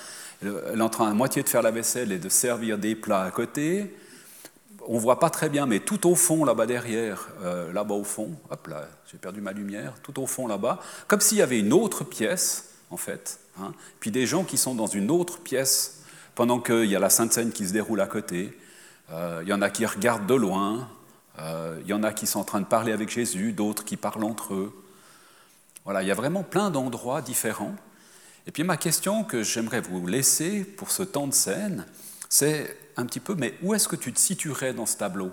Elle 0.41 0.77
est 0.77 0.81
en 0.81 0.89
train 0.89 1.09
à 1.09 1.13
moitié 1.13 1.43
de 1.43 1.49
faire 1.49 1.61
la 1.61 1.71
vaisselle 1.71 2.11
et 2.13 2.19
de 2.19 2.29
servir 2.29 2.77
des 2.77 2.95
plats 2.95 3.23
à 3.23 3.31
côté. 3.31 3.93
On 4.87 4.95
ne 4.95 4.99
voit 4.99 5.19
pas 5.19 5.29
très 5.29 5.49
bien, 5.49 5.65
mais 5.65 5.79
tout 5.79 6.09
au 6.09 6.15
fond, 6.15 6.45
là-bas 6.45 6.65
derrière, 6.65 7.27
euh, 7.43 7.73
là-bas 7.73 7.95
au 7.95 8.05
fond, 8.05 8.31
hop 8.49 8.67
là, 8.67 8.87
j'ai 9.11 9.17
perdu 9.17 9.41
ma 9.41 9.51
lumière, 9.51 9.95
tout 10.01 10.21
au 10.21 10.27
fond 10.27 10.47
là-bas, 10.47 10.79
comme 11.07 11.19
s'il 11.19 11.39
y 11.39 11.41
avait 11.41 11.59
une 11.59 11.73
autre 11.73 12.05
pièce 12.05 12.66
en 12.89 12.97
fait. 12.97 13.39
Hein. 13.59 13.73
Puis 13.99 14.11
des 14.11 14.25
gens 14.25 14.43
qui 14.43 14.57
sont 14.57 14.75
dans 14.75 14.87
une 14.87 15.11
autre 15.11 15.39
pièce 15.39 16.03
pendant 16.35 16.59
qu'il 16.59 16.85
y 16.85 16.95
a 16.95 16.99
la 16.99 17.09
Sainte 17.09 17.33
Seine 17.33 17.51
qui 17.51 17.67
se 17.67 17.73
déroule 17.73 18.01
à 18.01 18.07
côté. 18.07 18.57
Euh, 19.11 19.41
il 19.43 19.49
y 19.49 19.53
en 19.53 19.61
a 19.61 19.69
qui 19.69 19.85
regardent 19.85 20.27
de 20.27 20.35
loin. 20.35 20.89
Euh, 21.39 21.79
il 21.83 21.87
y 21.87 21.93
en 21.93 22.03
a 22.03 22.13
qui 22.13 22.27
sont 22.27 22.39
en 22.39 22.43
train 22.43 22.61
de 22.61 22.65
parler 22.65 22.91
avec 22.91 23.09
Jésus, 23.09 23.53
d'autres 23.53 23.85
qui 23.85 23.97
parlent 23.97 24.23
entre 24.23 24.53
eux. 24.53 24.83
Voilà, 25.83 26.01
il 26.03 26.07
y 26.07 26.11
a 26.11 26.15
vraiment 26.15 26.43
plein 26.43 26.69
d'endroits 26.69 27.21
différents. 27.21 27.75
Et 28.45 28.51
puis 28.51 28.63
ma 28.63 28.77
question 28.77 29.23
que 29.23 29.43
j'aimerais 29.43 29.81
vous 29.81 30.05
laisser 30.07 30.63
pour 30.63 30.91
ce 30.91 31.03
temps 31.03 31.27
de 31.27 31.33
scène, 31.33 31.85
c'est 32.29 32.77
un 32.97 33.05
petit 33.05 33.19
peu, 33.19 33.35
mais 33.35 33.53
où 33.61 33.73
est-ce 33.73 33.87
que 33.87 33.95
tu 33.95 34.11
te 34.11 34.19
situerais 34.19 34.73
dans 34.73 34.85
ce 34.85 34.97
tableau? 34.97 35.31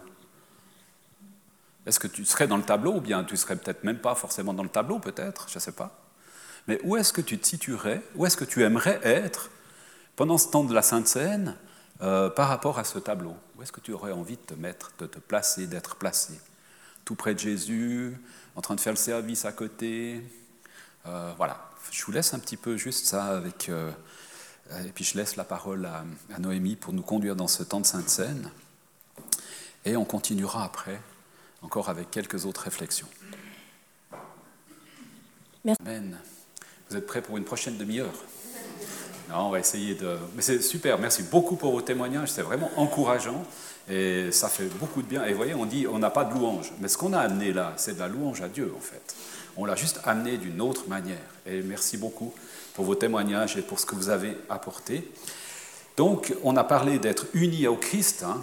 Est-ce 1.86 1.98
que 1.98 2.06
tu 2.06 2.24
serais 2.24 2.46
dans 2.46 2.56
le 2.56 2.62
tableau 2.62 2.94
ou 2.94 3.00
bien 3.00 3.24
tu 3.24 3.36
serais 3.36 3.56
peut-être 3.56 3.84
même 3.84 3.98
pas 3.98 4.14
forcément 4.14 4.54
dans 4.54 4.62
le 4.62 4.68
tableau, 4.68 4.98
peut-être, 4.98 5.48
je 5.48 5.56
ne 5.56 5.60
sais 5.60 5.72
pas. 5.72 6.03
Mais 6.66 6.80
où 6.82 6.96
est-ce 6.96 7.12
que 7.12 7.20
tu 7.20 7.38
te 7.38 7.46
situerais 7.46 8.02
Où 8.14 8.26
est-ce 8.26 8.36
que 8.36 8.44
tu 8.44 8.62
aimerais 8.62 9.00
être 9.02 9.50
pendant 10.16 10.38
ce 10.38 10.48
temps 10.48 10.64
de 10.64 10.74
la 10.74 10.82
Sainte 10.82 11.06
Seine 11.06 11.56
euh, 12.00 12.30
par 12.30 12.48
rapport 12.48 12.78
à 12.78 12.84
ce 12.84 12.98
tableau? 12.98 13.34
Où 13.56 13.62
est-ce 13.62 13.72
que 13.72 13.80
tu 13.80 13.92
aurais 13.92 14.12
envie 14.12 14.36
de 14.36 14.42
te 14.42 14.54
mettre, 14.54 14.92
de 14.98 15.06
te 15.06 15.18
placer, 15.18 15.66
d'être 15.66 15.96
placé? 15.96 16.40
Tout 17.04 17.14
près 17.14 17.34
de 17.34 17.38
Jésus, 17.38 18.16
en 18.56 18.62
train 18.62 18.74
de 18.74 18.80
faire 18.80 18.92
le 18.92 18.98
service 18.98 19.44
à 19.44 19.52
côté 19.52 20.22
euh, 21.06 21.32
Voilà, 21.36 21.70
je 21.90 22.04
vous 22.04 22.12
laisse 22.12 22.32
un 22.32 22.38
petit 22.38 22.56
peu 22.56 22.76
juste 22.76 23.06
ça 23.06 23.24
avec. 23.24 23.68
Euh, 23.68 23.90
et 24.86 24.90
puis 24.90 25.04
je 25.04 25.16
laisse 25.18 25.36
la 25.36 25.44
parole 25.44 25.84
à, 25.84 26.04
Noémie 26.38 26.76
pour 26.76 26.94
nous 26.94 27.02
conduire 27.02 27.36
dans 27.36 27.48
ce 27.48 27.62
temps 27.62 27.80
de 27.80 27.86
Sainte 27.86 28.08
Seine. 28.08 28.50
Et 29.84 29.96
on 29.96 30.06
continuera 30.06 30.64
après, 30.64 30.98
encore 31.60 31.90
avec 31.90 32.10
quelques 32.10 32.46
autres 32.46 32.62
réflexions. 32.62 33.08
Merci. 35.62 35.82
Amen. 35.82 36.18
Vous 36.94 36.98
êtes 36.98 37.06
prêts 37.08 37.22
pour 37.22 37.36
une 37.36 37.42
prochaine 37.42 37.76
demi-heure? 37.76 38.14
Non, 39.28 39.46
on 39.46 39.50
va 39.50 39.58
essayer 39.58 39.96
de. 39.96 40.16
Mais 40.36 40.42
c'est 40.42 40.62
super, 40.62 40.96
merci 40.96 41.24
beaucoup 41.24 41.56
pour 41.56 41.72
vos 41.72 41.80
témoignages, 41.80 42.30
c'est 42.30 42.42
vraiment 42.42 42.70
encourageant 42.76 43.44
et 43.90 44.30
ça 44.30 44.48
fait 44.48 44.66
beaucoup 44.78 45.02
de 45.02 45.08
bien. 45.08 45.24
Et 45.24 45.32
vous 45.32 45.38
voyez, 45.38 45.54
on 45.54 45.66
dit 45.66 45.88
on 45.88 45.98
n'a 45.98 46.10
pas 46.10 46.22
de 46.22 46.32
louange, 46.32 46.72
mais 46.78 46.86
ce 46.86 46.96
qu'on 46.96 47.12
a 47.12 47.18
amené 47.18 47.52
là, 47.52 47.72
c'est 47.78 47.94
de 47.94 47.98
la 47.98 48.06
louange 48.06 48.42
à 48.42 48.48
Dieu 48.48 48.72
en 48.76 48.80
fait. 48.80 49.16
On 49.56 49.64
l'a 49.64 49.74
juste 49.74 49.98
amené 50.04 50.36
d'une 50.36 50.60
autre 50.60 50.86
manière. 50.86 51.18
Et 51.46 51.62
merci 51.62 51.96
beaucoup 51.96 52.32
pour 52.74 52.84
vos 52.84 52.94
témoignages 52.94 53.56
et 53.56 53.62
pour 53.62 53.80
ce 53.80 53.86
que 53.86 53.96
vous 53.96 54.08
avez 54.08 54.36
apporté. 54.48 55.10
Donc, 55.96 56.32
on 56.44 56.56
a 56.56 56.62
parlé 56.62 57.00
d'être 57.00 57.26
unis 57.34 57.66
au 57.66 57.74
Christ, 57.74 58.22
hein. 58.22 58.40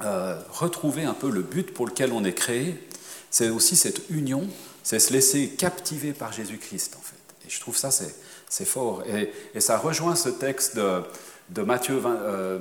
euh, 0.00 0.40
retrouver 0.50 1.04
un 1.04 1.12
peu 1.12 1.28
le 1.28 1.42
but 1.42 1.74
pour 1.74 1.86
lequel 1.86 2.14
on 2.14 2.24
est 2.24 2.32
créé. 2.32 2.88
C'est 3.30 3.50
aussi 3.50 3.76
cette 3.76 4.08
union, 4.08 4.48
c'est 4.82 4.98
se 4.98 5.12
laisser 5.12 5.50
captiver 5.50 6.14
par 6.14 6.32
Jésus-Christ, 6.32 6.96
en 6.98 7.02
fait. 7.02 7.19
Je 7.50 7.60
trouve 7.60 7.76
ça, 7.76 7.90
c'est 7.90 8.64
fort. 8.64 9.02
Et, 9.06 9.60
ça 9.60 9.76
rejoint 9.76 10.14
ce 10.14 10.28
texte 10.28 10.76
de, 10.76 11.62
Matthieu 11.62 11.96
20, 11.96 12.60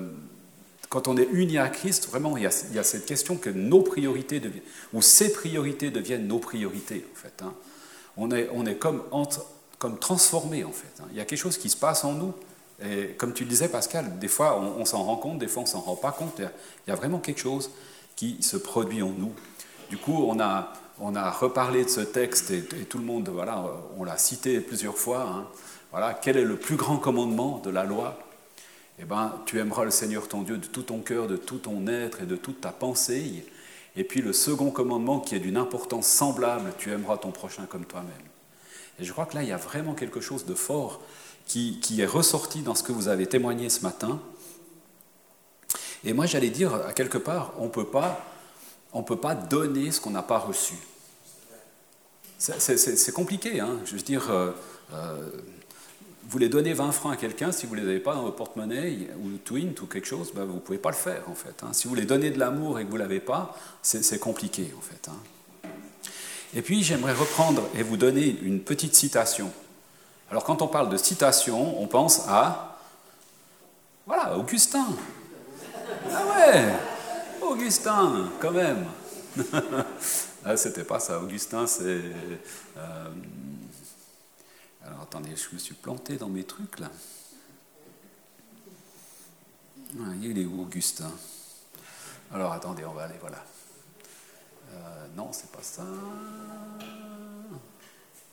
quand 0.89 1.07
on 1.07 1.17
est 1.17 1.27
uni 1.31 1.59
à 1.59 1.69
Christ, 1.69 2.09
vraiment, 2.09 2.35
il 2.35 2.43
y, 2.43 2.47
a, 2.47 2.83
cette 2.83 3.05
question 3.05 3.37
que 3.37 3.51
nos 3.51 3.81
priorités 3.81 4.39
deviennent, 4.39 4.63
ou 4.91 5.03
ses 5.03 5.31
priorités 5.31 5.91
deviennent 5.91 6.27
nos 6.27 6.39
priorités, 6.39 7.05
en 7.13 7.15
fait. 7.15 7.43
Hein. 7.43 7.53
On 8.17 8.31
est, 8.31 8.75
comme, 8.79 9.99
transformé, 9.99 10.63
en 10.63 10.71
fait. 10.71 11.01
Hein. 11.01 11.05
Il 11.11 11.17
y 11.17 11.21
a 11.21 11.25
quelque 11.25 11.39
chose 11.39 11.59
qui 11.59 11.69
se 11.69 11.77
passe 11.77 12.03
en 12.03 12.13
nous. 12.13 12.33
Et 12.83 13.09
comme 13.17 13.33
tu 13.33 13.43
le 13.43 13.49
disais, 13.49 13.67
Pascal, 13.67 14.17
des 14.17 14.27
fois, 14.27 14.59
on, 14.59 14.83
s'en 14.83 15.03
rend 15.03 15.17
compte, 15.17 15.37
des 15.37 15.47
fois, 15.47 15.63
on 15.63 15.67
s'en 15.67 15.81
rend 15.81 15.95
pas 15.95 16.11
compte. 16.11 16.39
Il 16.39 16.89
y, 16.89 16.91
a, 16.91 16.95
vraiment 16.95 17.19
quelque 17.19 17.41
chose 17.41 17.69
qui 18.15 18.41
se 18.41 18.57
produit 18.57 19.03
en 19.03 19.11
nous. 19.11 19.33
Du 19.91 19.97
coup, 19.97 20.25
on 20.27 20.39
a, 20.39 20.73
on 20.99 21.15
a 21.15 21.29
reparlé 21.31 21.85
de 21.85 21.89
ce 21.89 22.01
texte 22.01 22.51
et, 22.51 22.61
tout 22.61 22.97
le 22.97 23.03
monde, 23.03 23.29
voilà, 23.29 23.65
on 23.97 24.03
l'a 24.03 24.17
cité 24.17 24.59
plusieurs 24.59 24.97
fois. 24.97 25.21
Hein. 25.21 25.47
Voilà, 25.91 26.13
quel 26.13 26.37
est 26.37 26.43
le 26.43 26.57
plus 26.57 26.75
grand 26.75 26.97
commandement 26.97 27.59
de 27.63 27.69
la 27.69 27.83
loi? 27.83 28.17
Eh 28.99 29.05
ben, 29.05 29.33
tu 29.45 29.59
aimeras 29.59 29.85
le 29.85 29.91
Seigneur 29.91 30.27
ton 30.27 30.41
Dieu 30.41 30.57
de 30.57 30.65
tout 30.65 30.83
ton 30.83 30.99
cœur, 30.99 31.27
de 31.27 31.37
tout 31.37 31.57
ton 31.57 31.87
être 31.87 32.21
et 32.21 32.25
de 32.25 32.35
toute 32.35 32.61
ta 32.61 32.71
pensée. 32.71 33.45
Et 33.95 34.03
puis 34.03 34.21
le 34.21 34.33
second 34.33 34.71
commandement 34.71 35.19
qui 35.19 35.35
est 35.35 35.39
d'une 35.39 35.57
importance 35.57 36.07
semblable, 36.07 36.73
tu 36.77 36.91
aimeras 36.91 37.17
ton 37.17 37.31
prochain 37.31 37.65
comme 37.65 37.85
toi-même. 37.85 38.11
Et 38.99 39.05
je 39.05 39.11
crois 39.13 39.25
que 39.25 39.35
là, 39.35 39.43
il 39.43 39.49
y 39.49 39.53
a 39.53 39.57
vraiment 39.57 39.93
quelque 39.93 40.19
chose 40.19 40.45
de 40.45 40.53
fort 40.53 41.01
qui, 41.45 41.79
est 41.97 42.05
ressorti 42.05 42.61
dans 42.61 42.75
ce 42.75 42.83
que 42.83 42.91
vous 42.91 43.07
avez 43.07 43.25
témoigné 43.25 43.69
ce 43.69 43.81
matin. 43.81 44.19
Et 46.03 46.13
moi, 46.13 46.25
j'allais 46.25 46.49
dire, 46.49 46.75
à 46.75 46.93
quelque 46.93 47.17
part, 47.17 47.53
on 47.57 47.65
ne 47.65 47.69
peut 47.69 47.85
pas 47.85 48.23
donner 49.49 49.91
ce 49.91 50.01
qu'on 50.01 50.11
n'a 50.11 50.23
pas 50.23 50.39
reçu. 50.39 50.75
C'est 52.37 53.13
compliqué, 53.13 53.59
hein 53.59 53.79
je 53.85 53.95
veux 53.95 54.01
dire... 54.01 54.29
Euh, 54.29 54.51
euh, 54.93 55.29
vous 56.29 56.33
voulez 56.33 56.49
donner 56.49 56.73
20 56.73 56.91
francs 56.91 57.11
à 57.11 57.15
quelqu'un, 57.15 57.51
si 57.51 57.65
vous 57.65 57.75
ne 57.75 57.81
les 57.81 57.87
avez 57.87 57.99
pas 57.99 58.13
dans 58.13 58.21
votre 58.21 58.35
porte-monnaie 58.35 59.07
ou 59.23 59.37
Twint 59.43 59.73
ou 59.81 59.87
quelque 59.87 60.05
chose, 60.05 60.31
ben 60.31 60.45
vous 60.45 60.53
ne 60.53 60.59
pouvez 60.59 60.77
pas 60.77 60.91
le 60.91 60.95
faire 60.95 61.23
en 61.27 61.33
fait. 61.33 61.63
Hein. 61.63 61.69
Si 61.73 61.85
vous 61.85 61.89
voulez 61.89 62.05
donner 62.05 62.29
de 62.29 62.37
l'amour 62.37 62.77
et 62.77 62.85
que 62.85 62.89
vous 62.89 62.97
ne 62.97 63.01
l'avez 63.01 63.19
pas, 63.19 63.57
c'est 63.81 64.19
compliqué 64.19 64.71
en 64.77 64.81
fait. 64.81 65.09
Hein. 65.09 65.69
Et 66.53 66.61
puis 66.61 66.83
j'aimerais 66.83 67.13
reprendre 67.13 67.63
et 67.75 67.81
vous 67.81 67.97
donner 67.97 68.37
une 68.43 68.59
petite 68.59 68.93
citation. 68.93 69.51
Alors 70.29 70.43
quand 70.43 70.61
on 70.61 70.67
parle 70.67 70.89
de 70.89 70.97
citation, 70.97 71.81
on 71.81 71.87
pense 71.87 72.27
à... 72.27 72.77
Voilà, 74.05 74.37
Augustin. 74.37 74.85
Ah 76.11 76.23
ouais, 76.27 76.65
Augustin, 77.41 78.29
quand 78.39 78.51
même. 78.51 78.85
ah, 80.45 80.57
C'était 80.57 80.83
pas 80.83 80.99
ça, 80.99 81.19
Augustin, 81.19 81.67
c'est... 81.67 82.01
Euh, 82.77 83.09
alors 84.85 85.01
attendez, 85.03 85.35
je 85.35 85.53
me 85.53 85.59
suis 85.59 85.75
planté 85.75 86.17
dans 86.17 86.29
mes 86.29 86.43
trucs 86.43 86.79
là. 86.79 86.89
Ah, 89.99 90.13
il 90.21 90.37
est 90.37 90.45
où 90.45 90.61
Augustin? 90.61 91.11
Alors 92.33 92.53
attendez, 92.53 92.85
on 92.85 92.93
va 92.93 93.03
aller, 93.03 93.15
voilà. 93.19 93.43
Euh, 94.71 95.07
non, 95.15 95.29
c'est 95.31 95.51
pas 95.51 95.61
ça. 95.61 95.83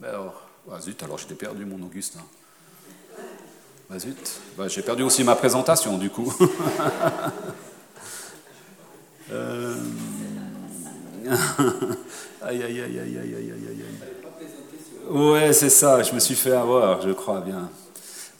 Mais 0.01 0.09
alors, 0.09 0.49
ah, 0.71 0.81
zut, 0.81 1.03
alors 1.03 1.19
je 1.19 1.27
perdu 1.27 1.65
mon 1.65 1.85
Augustin. 1.85 2.25
Bah 3.89 3.99
zut, 3.99 4.41
bah, 4.57 4.69
j'ai 4.69 4.83
perdu 4.83 5.03
aussi 5.03 5.23
ma 5.25 5.37
présentation 5.37 5.97
du 5.97 6.11
coup. 6.11 6.33
aïe. 12.43 12.65
Ouais, 15.09 15.53
c'est 15.53 15.71
ça, 15.71 16.03
je 16.03 16.13
me 16.13 16.21
suis 16.21 16.35
fait 16.35 16.53
avoir, 16.53 17.01
je 17.03 17.13
crois 17.13 17.41
bien. 17.41 17.71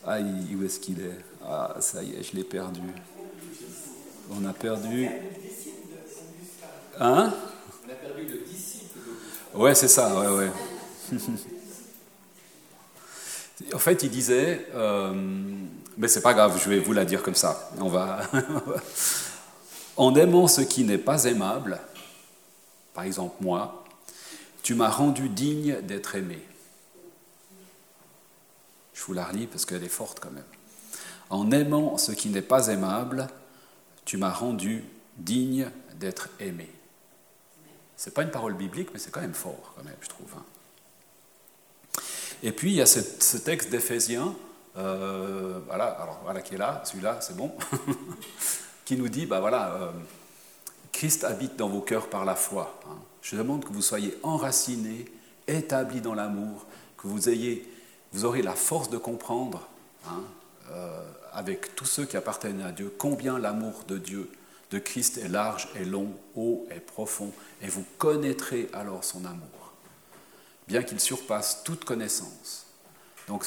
Aïe, 0.05 0.55
où 0.59 0.63
est-ce 0.65 0.79
qu'il 0.79 0.99
est, 0.99 1.19
Ah, 1.45 1.75
ça 1.79 2.03
y 2.03 2.15
est, 2.15 2.23
je 2.23 2.35
l'ai 2.35 2.43
perdu. 2.43 2.81
On 4.31 4.45
a 4.45 4.53
perdu. 4.53 5.09
Hein? 6.99 7.33
On 7.85 7.91
a 7.91 7.95
perdu 7.95 8.23
le 8.23 8.39
disciple. 8.45 8.99
Ouais, 9.53 9.75
c'est 9.75 9.87
ça, 9.87 10.13
ouais, 10.19 10.27
ouais. 10.27 10.51
en 13.73 13.79
fait, 13.79 14.03
il 14.03 14.09
disait, 14.09 14.67
euh, 14.75 15.13
mais 15.97 16.07
c'est 16.07 16.21
pas 16.21 16.33
grave, 16.33 16.59
je 16.63 16.69
vais 16.69 16.79
vous 16.79 16.93
la 16.93 17.05
dire 17.05 17.23
comme 17.23 17.35
ça. 17.35 17.71
On 17.79 17.87
va. 17.87 18.21
en 19.97 20.15
aimant 20.15 20.47
ce 20.47 20.61
qui 20.61 20.83
n'est 20.83 20.97
pas 20.97 21.23
aimable, 21.25 21.79
par 22.97 23.05
exemple 23.05 23.35
moi, 23.41 23.83
tu 24.63 24.73
m'as 24.73 24.89
rendu 24.89 25.29
digne 25.29 25.81
d'être 25.83 26.15
aimé. 26.15 26.41
Je 28.95 29.03
vous 29.03 29.13
la 29.13 29.23
relis 29.23 29.45
parce 29.45 29.65
qu'elle 29.65 29.83
est 29.83 29.87
forte 29.87 30.19
quand 30.19 30.31
même. 30.31 30.43
En 31.29 31.51
aimant 31.51 31.99
ce 31.99 32.11
qui 32.11 32.29
n'est 32.29 32.41
pas 32.41 32.69
aimable, 32.69 33.27
tu 34.03 34.17
m'as 34.17 34.31
rendu 34.31 34.83
digne 35.15 35.69
d'être 35.99 36.29
aimé. 36.39 36.67
Ce 37.97 38.09
n'est 38.09 38.15
pas 38.15 38.23
une 38.23 38.31
parole 38.31 38.55
biblique, 38.55 38.89
mais 38.91 38.97
c'est 38.97 39.11
quand 39.11 39.21
même 39.21 39.35
fort, 39.35 39.73
quand 39.75 39.83
même, 39.83 39.93
je 40.01 40.09
trouve. 40.09 40.33
Hein. 40.35 42.01
Et 42.41 42.51
puis, 42.51 42.71
il 42.71 42.77
y 42.77 42.81
a 42.81 42.87
ce, 42.87 43.37
texte 43.37 43.69
d'Éphésiens, 43.69 44.35
euh, 44.75 45.59
voilà, 45.67 45.85
alors 45.85 46.19
voilà 46.23 46.41
qui 46.41 46.55
est 46.55 46.57
là, 46.57 46.81
celui-là, 46.83 47.19
c'est 47.21 47.37
bon, 47.37 47.53
qui 48.85 48.97
nous 48.97 49.07
dit, 49.07 49.27
bah 49.27 49.39
voilà, 49.39 49.75
euh, 49.75 49.91
Christ 50.97 51.23
habite 51.25 51.55
dans 51.57 51.69
vos 51.69 51.81
cœurs 51.81 52.09
par 52.09 52.25
la 52.25 52.35
foi. 52.35 52.81
Hein. 52.89 52.97
Je 53.21 53.35
demande 53.35 53.63
que 53.63 53.71
vous 53.71 53.83
soyez 53.83 54.17
enracinés, 54.23 55.05
établis 55.47 56.01
dans 56.01 56.15
l'amour, 56.15 56.65
que 56.97 57.07
vous 57.07 57.29
ayez 57.29 57.71
vous 58.13 58.25
aurez 58.25 58.41
la 58.41 58.55
force 58.55 58.89
de 58.89 58.97
comprendre, 58.97 59.67
hein, 60.07 60.23
euh, 60.71 61.03
avec 61.33 61.75
tous 61.75 61.85
ceux 61.85 62.05
qui 62.05 62.17
appartiennent 62.17 62.61
à 62.61 62.71
Dieu, 62.71 62.91
combien 62.97 63.37
l'amour 63.37 63.83
de 63.87 63.99
Dieu, 63.99 64.31
de 64.71 64.79
Christ 64.79 65.19
est 65.19 65.27
large, 65.27 65.67
est 65.75 65.85
long, 65.85 66.15
haut 66.35 66.65
et 66.75 66.79
profond, 66.79 67.31
et 67.61 67.67
vous 67.67 67.85
connaîtrez 67.99 68.67
alors 68.73 69.03
son 69.03 69.23
amour, 69.25 69.73
bien 70.67 70.81
qu'il 70.81 70.99
surpasse 70.99 71.63
toute 71.63 71.85
connaissance. 71.85 72.65
Donc, 73.27 73.45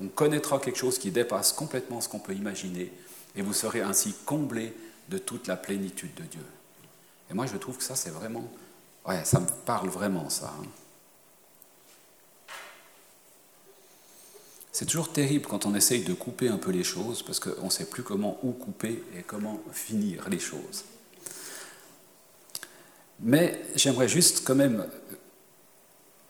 on 0.00 0.08
connaîtra 0.08 0.58
quelque 0.58 0.78
chose 0.78 0.98
qui 0.98 1.12
dépasse 1.12 1.52
complètement 1.52 2.00
ce 2.00 2.08
qu'on 2.08 2.18
peut 2.18 2.34
imaginer, 2.34 2.90
et 3.36 3.42
vous 3.42 3.52
serez 3.52 3.82
ainsi 3.82 4.16
comblés 4.26 4.74
de 5.10 5.18
toute 5.18 5.46
la 5.46 5.56
plénitude 5.56 6.14
de 6.14 6.24
Dieu. 6.24 6.42
Et 7.32 7.34
moi, 7.34 7.46
je 7.46 7.56
trouve 7.56 7.78
que 7.78 7.82
ça, 7.82 7.96
c'est 7.96 8.10
vraiment, 8.10 8.46
ouais, 9.08 9.24
ça 9.24 9.40
me 9.40 9.46
parle 9.64 9.88
vraiment, 9.88 10.28
ça. 10.28 10.52
Hein. 10.60 10.66
C'est 14.70 14.84
toujours 14.84 15.10
terrible 15.10 15.46
quand 15.46 15.64
on 15.64 15.74
essaye 15.74 16.02
de 16.02 16.12
couper 16.12 16.48
un 16.48 16.58
peu 16.58 16.70
les 16.70 16.84
choses, 16.84 17.22
parce 17.22 17.40
qu'on 17.40 17.64
ne 17.64 17.70
sait 17.70 17.86
plus 17.86 18.02
comment 18.02 18.38
où 18.42 18.52
couper 18.52 19.02
et 19.16 19.22
comment 19.22 19.62
finir 19.72 20.28
les 20.28 20.38
choses. 20.38 20.84
Mais 23.20 23.64
j'aimerais 23.76 24.08
juste 24.08 24.46
quand 24.46 24.54
même 24.54 24.86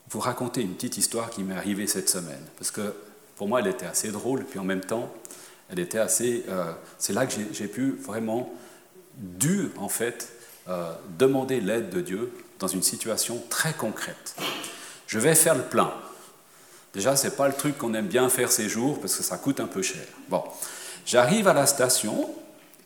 vous 0.09 0.21
raconter 0.21 0.61
une 0.61 0.75
petite 0.75 0.99
histoire 0.99 1.31
qui 1.31 1.43
m'est 1.43 1.57
arrivée 1.57 1.89
cette 1.89 2.09
semaine. 2.09 2.45
Parce 2.57 2.71
que 2.71 2.95
pour 3.35 3.49
moi, 3.49 3.59
elle 3.59 3.67
était 3.67 3.87
assez 3.87 4.13
drôle, 4.13 4.45
puis 4.45 4.61
en 4.61 4.65
même 4.65 4.83
temps, 4.83 5.13
elle 5.69 5.81
était 5.81 5.99
assez. 5.99 6.45
Euh, 6.49 6.73
c'est 6.99 7.13
là 7.13 7.27
que 7.27 7.35
j'ai 7.53 7.67
pu 7.67 7.91
vraiment, 7.93 8.55
dû 9.17 9.73
en 9.79 9.89
fait, 9.89 10.33
euh, 10.69 10.93
demander 11.19 11.61
l'aide 11.61 11.91
de 11.91 12.01
Dieu 12.01 12.33
dans 12.59 12.69
une 12.69 12.83
situation 12.83 13.43
très 13.51 13.73
concrète. 13.73 14.37
Je 15.07 15.19
vais 15.19 15.35
faire 15.35 15.55
le 15.55 15.63
plein. 15.63 15.93
Déjà, 16.95 17.17
ce 17.17 17.27
n'est 17.27 17.35
pas 17.35 17.49
le 17.49 17.55
truc 17.55 17.79
qu'on 17.79 17.95
aime 17.95 18.07
bien 18.07 18.29
faire 18.29 18.53
ces 18.53 18.69
jours 18.69 19.01
parce 19.01 19.17
que 19.17 19.23
ça 19.23 19.39
coûte 19.39 19.61
un 19.61 19.67
peu 19.67 19.83
cher. 19.83 20.05
Bon, 20.29 20.45
j'arrive 21.07 21.49
à 21.49 21.55
la 21.55 21.67
station, 21.67 22.31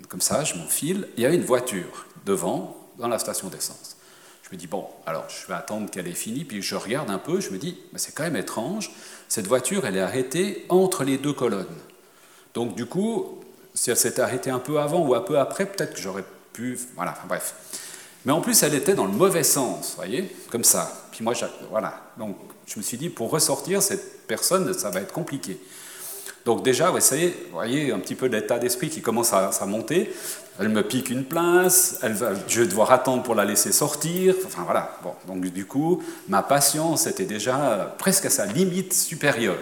comme 0.09 0.21
ça, 0.21 0.45
je 0.45 0.54
m'enfile, 0.54 1.09
il 1.16 1.23
y 1.23 1.26
a 1.26 1.30
une 1.30 1.45
voiture 1.45 2.06
devant, 2.25 2.76
dans 2.99 3.09
la 3.09 3.18
station 3.18 3.49
d'essence. 3.49 3.97
Je 4.42 4.54
me 4.54 4.59
dis, 4.59 4.66
bon, 4.66 4.87
alors 5.06 5.26
je 5.28 5.47
vais 5.49 5.54
attendre 5.54 5.90
qu'elle 5.90 6.06
ait 6.06 6.12
fini, 6.12 6.45
puis 6.45 6.62
je 6.62 6.76
regarde 6.76 7.11
un 7.11 7.18
peu, 7.18 7.40
je 7.40 7.50
me 7.50 7.59
dis, 7.59 7.78
mais 7.92 7.99
c'est 7.99 8.12
quand 8.12 8.23
même 8.23 8.37
étrange, 8.37 8.92
cette 9.28 9.49
voiture, 9.49 9.87
elle 9.87 9.97
est 9.97 10.00
arrêtée 10.00 10.64
entre 10.68 11.04
les 11.04 11.18
deux 11.18 11.33
colonnes. 11.33 11.66
Donc 12.54 12.75
du 12.75 12.87
coup, 12.87 13.40
si 13.75 13.90
elle 13.90 13.97
s'était 13.97 14.23
arrêtée 14.23 14.50
un 14.50 14.61
peu 14.61 14.78
avant 14.78 15.04
ou 15.06 15.14
un 15.14 15.21
peu 15.21 15.38
après, 15.38 15.66
peut-être 15.66 15.95
que 15.95 16.00
j'aurais 16.00 16.25
Voilà, 16.94 17.14
bref. 17.28 17.54
Mais 18.25 18.32
en 18.32 18.40
plus, 18.40 18.62
elle 18.62 18.75
était 18.75 18.94
dans 18.94 19.04
le 19.04 19.12
mauvais 19.12 19.44
sens, 19.44 19.94
voyez, 19.96 20.34
comme 20.50 20.64
ça. 20.64 21.06
Puis 21.12 21.22
moi, 21.22 21.32
voilà. 21.70 21.94
Donc 22.18 22.36
je 22.66 22.78
me 22.78 22.82
suis 22.82 22.98
dit, 22.98 23.08
pour 23.08 23.30
ressortir, 23.30 23.82
cette 23.82 24.26
personne, 24.26 24.75
ça 24.75 24.90
va 24.90 25.00
être 25.00 25.12
compliqué. 25.12 25.60
Donc 26.44 26.64
déjà, 26.64 26.90
vous 26.90 27.00
voyez 27.52 27.92
un 27.92 27.98
petit 27.98 28.14
peu 28.14 28.26
l'état 28.26 28.58
d'esprit 28.58 28.88
qui 28.88 29.02
commence 29.02 29.32
à, 29.32 29.66
monter. 29.66 30.12
Elle 30.58 30.68
me 30.70 30.82
pique 30.82 31.10
une 31.10 31.25
place, 31.25 31.98
elle 32.02 32.16
je 32.48 32.62
vais 32.62 32.66
devoir 32.66 32.92
attendre 32.92 33.22
pour 33.22 33.34
la 33.34 33.44
laisser 33.44 33.72
sortir. 33.72 34.34
Enfin 34.46 34.62
voilà. 34.64 34.96
Bon, 35.02 35.12
donc 35.26 35.44
du 35.44 35.66
coup, 35.66 36.02
ma 36.28 36.42
patience 36.42 37.06
était 37.06 37.25
déjà 37.25 37.94
presque 37.98 38.26
à 38.26 38.30
sa 38.30 38.46
limite 38.46 38.92
supérieure. 38.94 39.58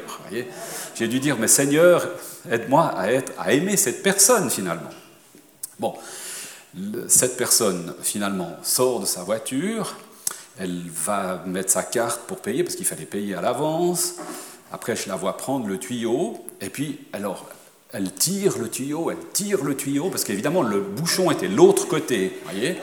J'ai 0.94 1.08
dû 1.08 1.20
dire, 1.20 1.36
mais 1.38 1.48
Seigneur, 1.48 2.06
aide-moi 2.50 2.94
à, 2.96 3.08
à 3.38 3.52
aimer 3.52 3.76
cette 3.76 4.02
personne 4.02 4.50
finalement. 4.50 4.90
Bon, 5.78 5.94
cette 7.08 7.36
personne 7.36 7.94
finalement 8.02 8.56
sort 8.62 9.00
de 9.00 9.06
sa 9.06 9.22
voiture, 9.22 9.94
elle 10.58 10.82
va 10.88 11.42
mettre 11.46 11.70
sa 11.70 11.82
carte 11.82 12.22
pour 12.26 12.38
payer 12.38 12.62
parce 12.62 12.76
qu'il 12.76 12.86
fallait 12.86 13.06
payer 13.06 13.34
à 13.34 13.40
l'avance. 13.40 14.14
Après, 14.72 14.96
je 14.96 15.08
la 15.08 15.16
vois 15.16 15.36
prendre 15.36 15.66
le 15.68 15.78
tuyau, 15.78 16.44
et 16.60 16.68
puis, 16.68 16.98
alors, 17.12 17.46
elle 17.92 18.12
tire 18.12 18.58
le 18.58 18.68
tuyau, 18.68 19.10
elle 19.10 19.24
tire 19.32 19.62
le 19.62 19.76
tuyau, 19.76 20.10
parce 20.10 20.24
qu'évidemment, 20.24 20.62
le 20.62 20.80
bouchon 20.80 21.30
était 21.30 21.46
l'autre 21.46 21.86
côté, 21.86 22.40
voyez. 22.44 22.76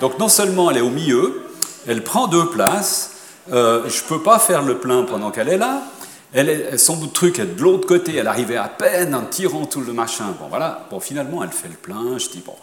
Donc, 0.00 0.18
non 0.18 0.28
seulement 0.28 0.70
elle 0.70 0.78
est 0.78 0.80
au 0.80 0.90
milieu, 0.90 1.44
elle 1.86 2.02
prend 2.02 2.26
deux 2.26 2.46
places, 2.46 3.12
euh, 3.52 3.88
je 3.88 4.02
ne 4.02 4.08
peux 4.08 4.22
pas 4.22 4.40
faire 4.40 4.62
le 4.62 4.78
plein 4.78 5.04
pendant 5.04 5.30
qu'elle 5.30 5.48
est 5.48 5.58
là, 5.58 5.84
elle 6.32 6.80
son 6.80 6.96
bout 6.96 7.06
de 7.06 7.12
truc 7.12 7.38
est 7.38 7.46
de 7.46 7.62
l'autre 7.62 7.86
côté, 7.86 8.16
elle 8.16 8.26
arrivait 8.26 8.56
à 8.56 8.66
peine 8.66 9.14
en 9.14 9.24
tirant 9.24 9.66
tout 9.66 9.82
le 9.82 9.92
machin. 9.92 10.34
Bon, 10.40 10.48
voilà, 10.48 10.88
bon, 10.90 10.98
finalement, 10.98 11.44
elle 11.44 11.50
fait 11.50 11.68
le 11.68 11.74
plein, 11.74 12.18
je 12.18 12.28
dis, 12.28 12.42
bon, 12.44 12.56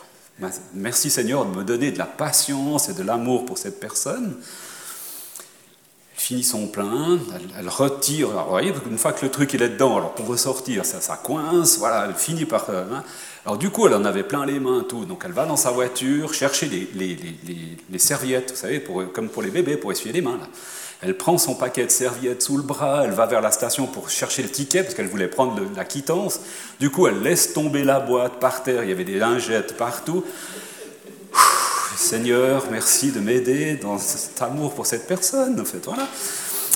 merci 0.73 1.09
Seigneur 1.09 1.45
de 1.45 1.57
me 1.57 1.63
donner 1.63 1.91
de 1.91 1.97
la 1.97 2.05
patience 2.05 2.89
et 2.89 2.93
de 2.93 3.03
l'amour 3.03 3.45
pour 3.45 3.57
cette 3.57 3.79
personne 3.79 4.37
finit 6.21 6.43
son 6.43 6.67
plein, 6.67 7.19
elle, 7.57 7.67
retire, 7.67 8.29
vous 8.29 8.49
voyez, 8.49 8.71
une 8.89 8.97
fois 8.99 9.11
que 9.11 9.25
le 9.25 9.31
truc 9.31 9.55
est 9.55 9.57
dedans, 9.57 9.97
alors 9.97 10.13
pour 10.13 10.27
ressortir, 10.27 10.85
ça, 10.85 11.01
ça 11.01 11.17
coince, 11.17 11.79
voilà, 11.79 12.05
elle 12.07 12.13
finit 12.13 12.45
par... 12.45 12.69
Euh, 12.69 12.83
hein. 12.93 13.03
Alors 13.43 13.57
du 13.57 13.71
coup, 13.71 13.87
elle 13.87 13.95
en 13.95 14.05
avait 14.05 14.21
plein 14.21 14.45
les 14.45 14.59
mains, 14.59 14.85
tout, 14.87 15.05
donc 15.05 15.23
elle 15.25 15.31
va 15.31 15.47
dans 15.47 15.57
sa 15.57 15.71
voiture 15.71 16.31
chercher 16.31 16.67
les 16.69 17.97
serviettes, 17.97 18.51
vous 18.51 18.55
savez, 18.55 18.79
pour, 18.79 19.11
comme 19.11 19.29
pour 19.29 19.41
les 19.41 19.49
bébés, 19.49 19.77
pour 19.77 19.91
essuyer 19.91 20.13
les 20.13 20.21
mains. 20.21 20.37
Là. 20.37 20.47
Elle 21.03 21.17
prend 21.17 21.39
son 21.39 21.55
paquet 21.55 21.85
de 21.85 21.91
serviettes 21.91 22.43
sous 22.43 22.57
le 22.57 22.63
bras, 22.63 23.01
elle 23.03 23.11
va 23.11 23.25
vers 23.25 23.41
la 23.41 23.51
station 23.51 23.87
pour 23.87 24.09
chercher 24.09 24.43
le 24.43 24.49
ticket, 24.49 24.83
parce 24.83 24.93
qu'elle 24.93 25.07
voulait 25.07 25.27
prendre 25.27 25.59
la 25.75 25.83
quittance. 25.83 26.41
Du 26.79 26.91
coup, 26.91 27.07
elle 27.07 27.21
laisse 27.23 27.53
tomber 27.53 27.83
la 27.83 27.99
boîte 27.99 28.39
par 28.39 28.61
terre, 28.61 28.83
il 28.83 28.89
y 28.89 28.91
avait 28.91 29.03
des 29.03 29.17
lingettes 29.17 29.75
partout. 29.77 30.23
Seigneur, 31.97 32.65
merci 32.69 33.11
de 33.11 33.19
m'aider 33.19 33.75
dans 33.75 33.97
cet 33.97 34.41
amour 34.41 34.73
pour 34.73 34.85
cette 34.85 35.07
personne, 35.07 35.59
en 35.59 35.65
fait, 35.65 35.83
voilà. 35.85 36.07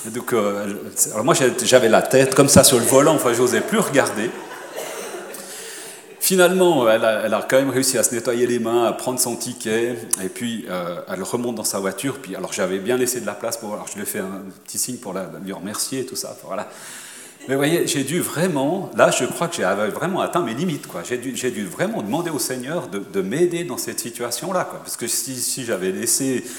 donc, 0.08 0.34
euh, 0.34 0.74
alors 1.12 1.26
moi, 1.26 1.36
j'avais 1.64 1.90
la 1.90 2.02
tête 2.02 2.34
comme 2.34 2.50
ça 2.50 2.64
sur 2.64 2.80
le 2.80 2.86
volant, 2.86 3.14
enfin, 3.14 3.34
j'osais 3.34 3.62
plus 3.62 3.80
regarder. 3.80 4.32
Finalement, 6.26 6.90
elle 6.90 7.06
a, 7.06 7.46
quand 7.48 7.58
même 7.58 7.70
réussi 7.70 8.00
à 8.00 8.04
se 8.04 8.16
nettoyer 8.16 8.48
les 8.48 8.58
mains, 8.58 8.86
à 8.86 8.94
prendre 8.94 9.20
son 9.20 9.36
ticket, 9.36 9.96
et 10.24 10.28
puis 10.28 10.66
euh, 10.68 10.96
elle 11.08 11.22
remonte 11.22 11.54
dans 11.54 11.64
sa 11.64 11.78
voiture. 11.78 12.18
Puis, 12.20 12.36
alors, 12.36 12.52
j'avais 12.52 12.80
bien 12.80 12.98
laissé 12.98 13.22
de 13.22 13.28
la 13.28 13.34
place 13.34 13.58
pour. 13.58 13.76
Alors, 13.76 13.88
je 13.88 13.94
lui 13.94 14.02
ai 14.02 14.06
fait 14.08 14.22
un 14.22 14.42
petit 14.64 14.80
signe 14.80 14.98
pour 14.98 15.14
la, 15.14 15.30
lui 15.44 15.54
remercier 15.54 16.00
et 16.00 16.06
tout 16.08 16.16
ça. 16.16 16.36
Voilà. 16.44 16.68
Mais 17.48 17.54
vous 17.54 17.60
voyez, 17.60 17.86
j'ai 17.86 18.04
dû 18.04 18.22
vraiment, 18.22 18.90
là 18.98 19.12
je 19.12 19.26
crois 19.26 19.48
que 19.48 19.58
j'ai 19.58 19.92
vraiment 19.92 20.20
atteint 20.20 20.42
mes 20.42 20.56
limites. 20.56 20.88
J'ai 21.08 21.20
dû, 21.20 21.32
dû, 21.34 21.64
vraiment 21.64 22.02
demander 22.02 22.32
au 22.32 22.40
Seigneur 22.40 22.88
de, 22.88 23.22
m'aider 23.22 23.64
dans 23.64 23.78
cette 23.78 24.00
situation-là. 24.00 24.68
Parce 24.84 24.98
que 24.98 25.06
si, 25.06 25.64
j'avais 25.64 25.92
laissé 25.92 26.44
euh, 26.44 26.50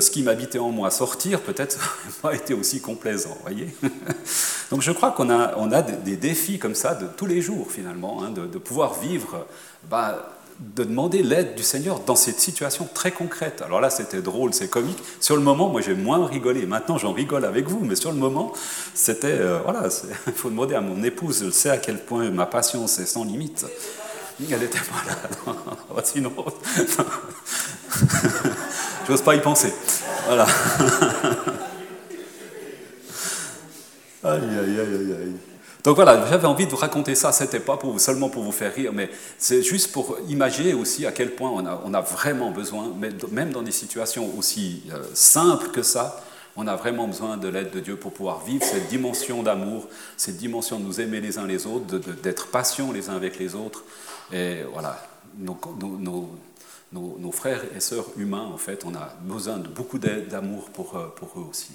ce 0.00 0.10
qui 0.10 0.22
m'habitait 0.22 0.58
en 0.58 0.70
moi 0.70 0.90
sortir, 0.90 1.40
peut-être 1.40 1.78
pas 2.22 2.34
été 2.34 2.54
aussi 2.54 2.80
complaisant. 2.80 3.36
voyez 3.42 3.68
Donc 4.70 4.82
je 4.82 4.92
crois 4.92 5.10
qu'on 5.10 5.30
a, 5.30 5.54
on 5.56 5.72
a 5.72 5.82
des, 5.82 6.16
défis 6.16 6.58
comme 6.58 6.74
ça 6.74 6.94
de 6.94 7.06
tous 7.16 7.26
les 7.26 7.40
jours 7.40 7.70
finalement, 7.70 8.22
hein, 8.22 8.30
de, 8.30 8.46
de, 8.46 8.58
pouvoir 8.58 8.98
vivre 9.00 9.46
bah, 9.90 10.32
de 10.60 10.84
demander 10.84 11.22
l'aide 11.22 11.54
du 11.54 11.62
Seigneur 11.62 12.00
dans 12.00 12.14
cette 12.14 12.40
situation 12.40 12.88
très 12.92 13.10
concrète. 13.10 13.62
Alors 13.62 13.80
là, 13.80 13.90
c'était 13.90 14.22
drôle, 14.22 14.54
c'est 14.54 14.68
comique. 14.68 14.98
Sur 15.20 15.36
le 15.36 15.42
moment, 15.42 15.68
moi, 15.68 15.80
j'ai 15.80 15.94
moins 15.94 16.26
rigolé. 16.26 16.66
Maintenant, 16.66 16.98
j'en 16.98 17.12
rigole 17.12 17.44
avec 17.44 17.68
vous, 17.68 17.80
mais 17.82 17.96
sur 17.96 18.12
le 18.12 18.18
moment, 18.18 18.52
c'était... 18.94 19.28
Euh, 19.28 19.58
voilà, 19.64 19.88
il 20.26 20.32
faut 20.32 20.50
demander 20.50 20.74
à 20.74 20.80
mon 20.80 21.02
épouse, 21.02 21.44
je 21.44 21.50
sais 21.50 21.70
à 21.70 21.78
quel 21.78 21.98
point 21.98 22.30
ma 22.30 22.46
patience 22.46 22.98
est 22.98 23.06
sans 23.06 23.24
limite. 23.24 23.66
Elle 24.50 24.62
était 24.62 24.78
pas 24.78 25.04
là. 25.06 26.02
sinon... 26.04 26.32
J'ose 29.12 29.20
pas 29.20 29.34
y 29.34 29.42
penser. 29.42 29.70
Voilà. 30.26 30.46
aïe, 34.24 34.40
aïe, 34.40 34.80
aïe, 34.80 35.12
aïe. 35.12 35.36
Donc 35.84 35.96
voilà, 35.96 36.26
j'avais 36.30 36.46
envie 36.46 36.64
de 36.64 36.70
vous 36.70 36.78
raconter 36.78 37.14
ça, 37.14 37.30
c'était 37.30 37.60
pas 37.60 37.76
pour, 37.76 38.00
seulement 38.00 38.30
pour 38.30 38.42
vous 38.42 38.52
faire 38.52 38.72
rire, 38.74 38.94
mais 38.94 39.10
c'est 39.36 39.62
juste 39.62 39.92
pour 39.92 40.16
imaginer 40.30 40.72
aussi 40.72 41.04
à 41.04 41.12
quel 41.12 41.32
point 41.34 41.50
on 41.50 41.92
a, 41.92 42.00
vraiment 42.00 42.52
besoin, 42.52 42.90
même 43.30 43.50
dans 43.50 43.60
des 43.60 43.70
situations 43.70 44.30
aussi 44.38 44.82
euh, 44.90 45.02
simples 45.12 45.68
que 45.68 45.82
ça, 45.82 46.18
on 46.56 46.66
a 46.66 46.74
vraiment 46.76 47.06
besoin 47.06 47.36
de 47.36 47.48
l'aide 47.48 47.70
de 47.70 47.80
Dieu 47.80 47.96
pour 47.96 48.14
pouvoir 48.14 48.42
vivre 48.42 48.64
cette 48.64 48.88
dimension 48.88 49.42
d'amour, 49.42 49.88
cette 50.16 50.38
dimension 50.38 50.78
de 50.78 50.84
nous 50.84 51.02
aimer 51.02 51.20
les 51.20 51.36
uns 51.36 51.46
les 51.46 51.66
autres, 51.66 51.98
d'être 51.98 52.46
patients 52.46 52.92
les 52.92 53.10
uns 53.10 53.16
avec 53.16 53.38
les 53.38 53.54
autres. 53.54 53.84
Et 54.32 54.62
voilà, 54.72 54.98
nos, 56.92 57.32
frères 57.32 57.62
et 57.74 57.80
sœurs 57.80 58.06
humains, 58.16 58.50
en 58.52 58.58
fait, 58.58 58.84
on 58.84 58.94
a 58.94 59.14
besoin 59.22 59.58
de 59.58 59.68
beaucoup 59.68 59.98
d'amour 59.98 60.70
pour, 60.70 60.96
euh, 60.96 61.08
pour 61.08 61.40
eux 61.40 61.46
aussi. 61.48 61.72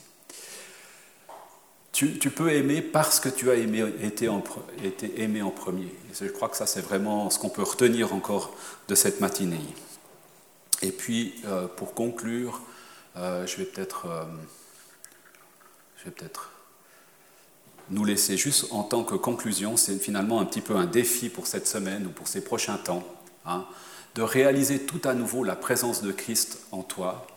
Tu, 1.92 2.30
peux 2.30 2.52
aimer 2.52 2.84
parce 2.84 3.20
que 3.20 3.28
tu 3.28 3.50
as 3.50 3.56
aimé, 3.56 3.84
été, 4.04 4.30
aimé 5.20 5.42
en 5.42 5.50
premier. 5.50 5.92
je 6.14 6.28
crois 6.28 6.48
que 6.48 6.56
ça, 6.56 6.68
c'est 6.68 6.82
vraiment 6.82 7.32
ce 7.32 7.40
qu'on 7.40 7.50
peut 7.50 7.64
retenir 7.64 8.14
encore 8.14 8.54
de 8.88 8.94
cette 8.94 9.20
matinée. 9.20 9.60
Et 10.84 10.92
puis, 10.92 11.34
euh, 11.46 11.68
pour 11.68 11.96
conclure, 11.96 12.62
euh, 13.16 13.48
je 13.48 13.58
vais 13.58 13.66
peut-être 13.66 14.06
euh, 14.06 14.26
peut 16.06 16.26
nous 17.90 18.06
laisser 18.06 18.38
juste 18.38 18.68
en 18.72 18.84
tant 18.84 19.04
que 19.04 19.16
conclusion, 19.16 19.76
c'est 19.76 19.98
finalement 19.98 20.40
un 20.40 20.46
petit 20.46 20.62
peu 20.62 20.76
un 20.76 20.86
défi 20.86 21.30
pour 21.30 21.48
cette 21.48 21.68
semaine 21.68 22.06
ou 22.06 22.10
pour 22.12 22.28
ces 22.28 22.44
prochains 22.44 22.78
temps, 22.78 23.04
hein, 23.46 23.66
de 24.18 24.24
réaliser 24.24 24.80
tout 24.80 25.08
à 25.08 25.14
nouveau 25.14 25.44
la 25.44 25.56
présence 25.56 26.02
de 26.02 26.12
Christ 26.12 26.66
en 26.72 26.82
toi, 26.82 27.28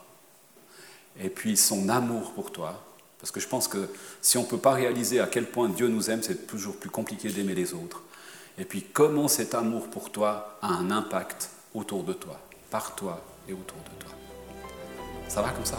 et 1.22 1.28
puis 1.28 1.58
son 1.58 1.90
amour 1.90 2.32
pour 2.32 2.52
toi, 2.52 2.82
parce 3.20 3.30
que 3.30 3.38
je 3.38 3.46
pense 3.46 3.68
que 3.68 3.90
si 4.22 4.38
on 4.38 4.44
ne 4.44 4.46
peut 4.46 4.56
pas 4.56 4.72
réaliser 4.72 5.20
à 5.20 5.26
quel 5.26 5.44
point 5.44 5.68
Dieu 5.68 5.88
nous 5.88 6.08
aime, 6.08 6.22
c'est 6.22 6.46
toujours 6.46 6.76
plus 6.76 6.88
compliqué 6.88 7.28
d'aimer 7.28 7.54
les 7.54 7.74
autres. 7.74 8.00
Et 8.56 8.64
puis 8.64 8.82
comment 8.82 9.28
cet 9.28 9.54
amour 9.54 9.90
pour 9.90 10.10
toi 10.10 10.58
a 10.62 10.68
un 10.68 10.90
impact 10.90 11.50
autour 11.74 12.02
de 12.02 12.14
toi, 12.14 12.40
par 12.70 12.94
toi 12.96 13.22
et 13.46 13.52
autour 13.52 13.76
de 13.76 14.02
toi. 14.02 14.12
Ça 15.28 15.42
va 15.42 15.50
comme 15.50 15.66
ça? 15.66 15.76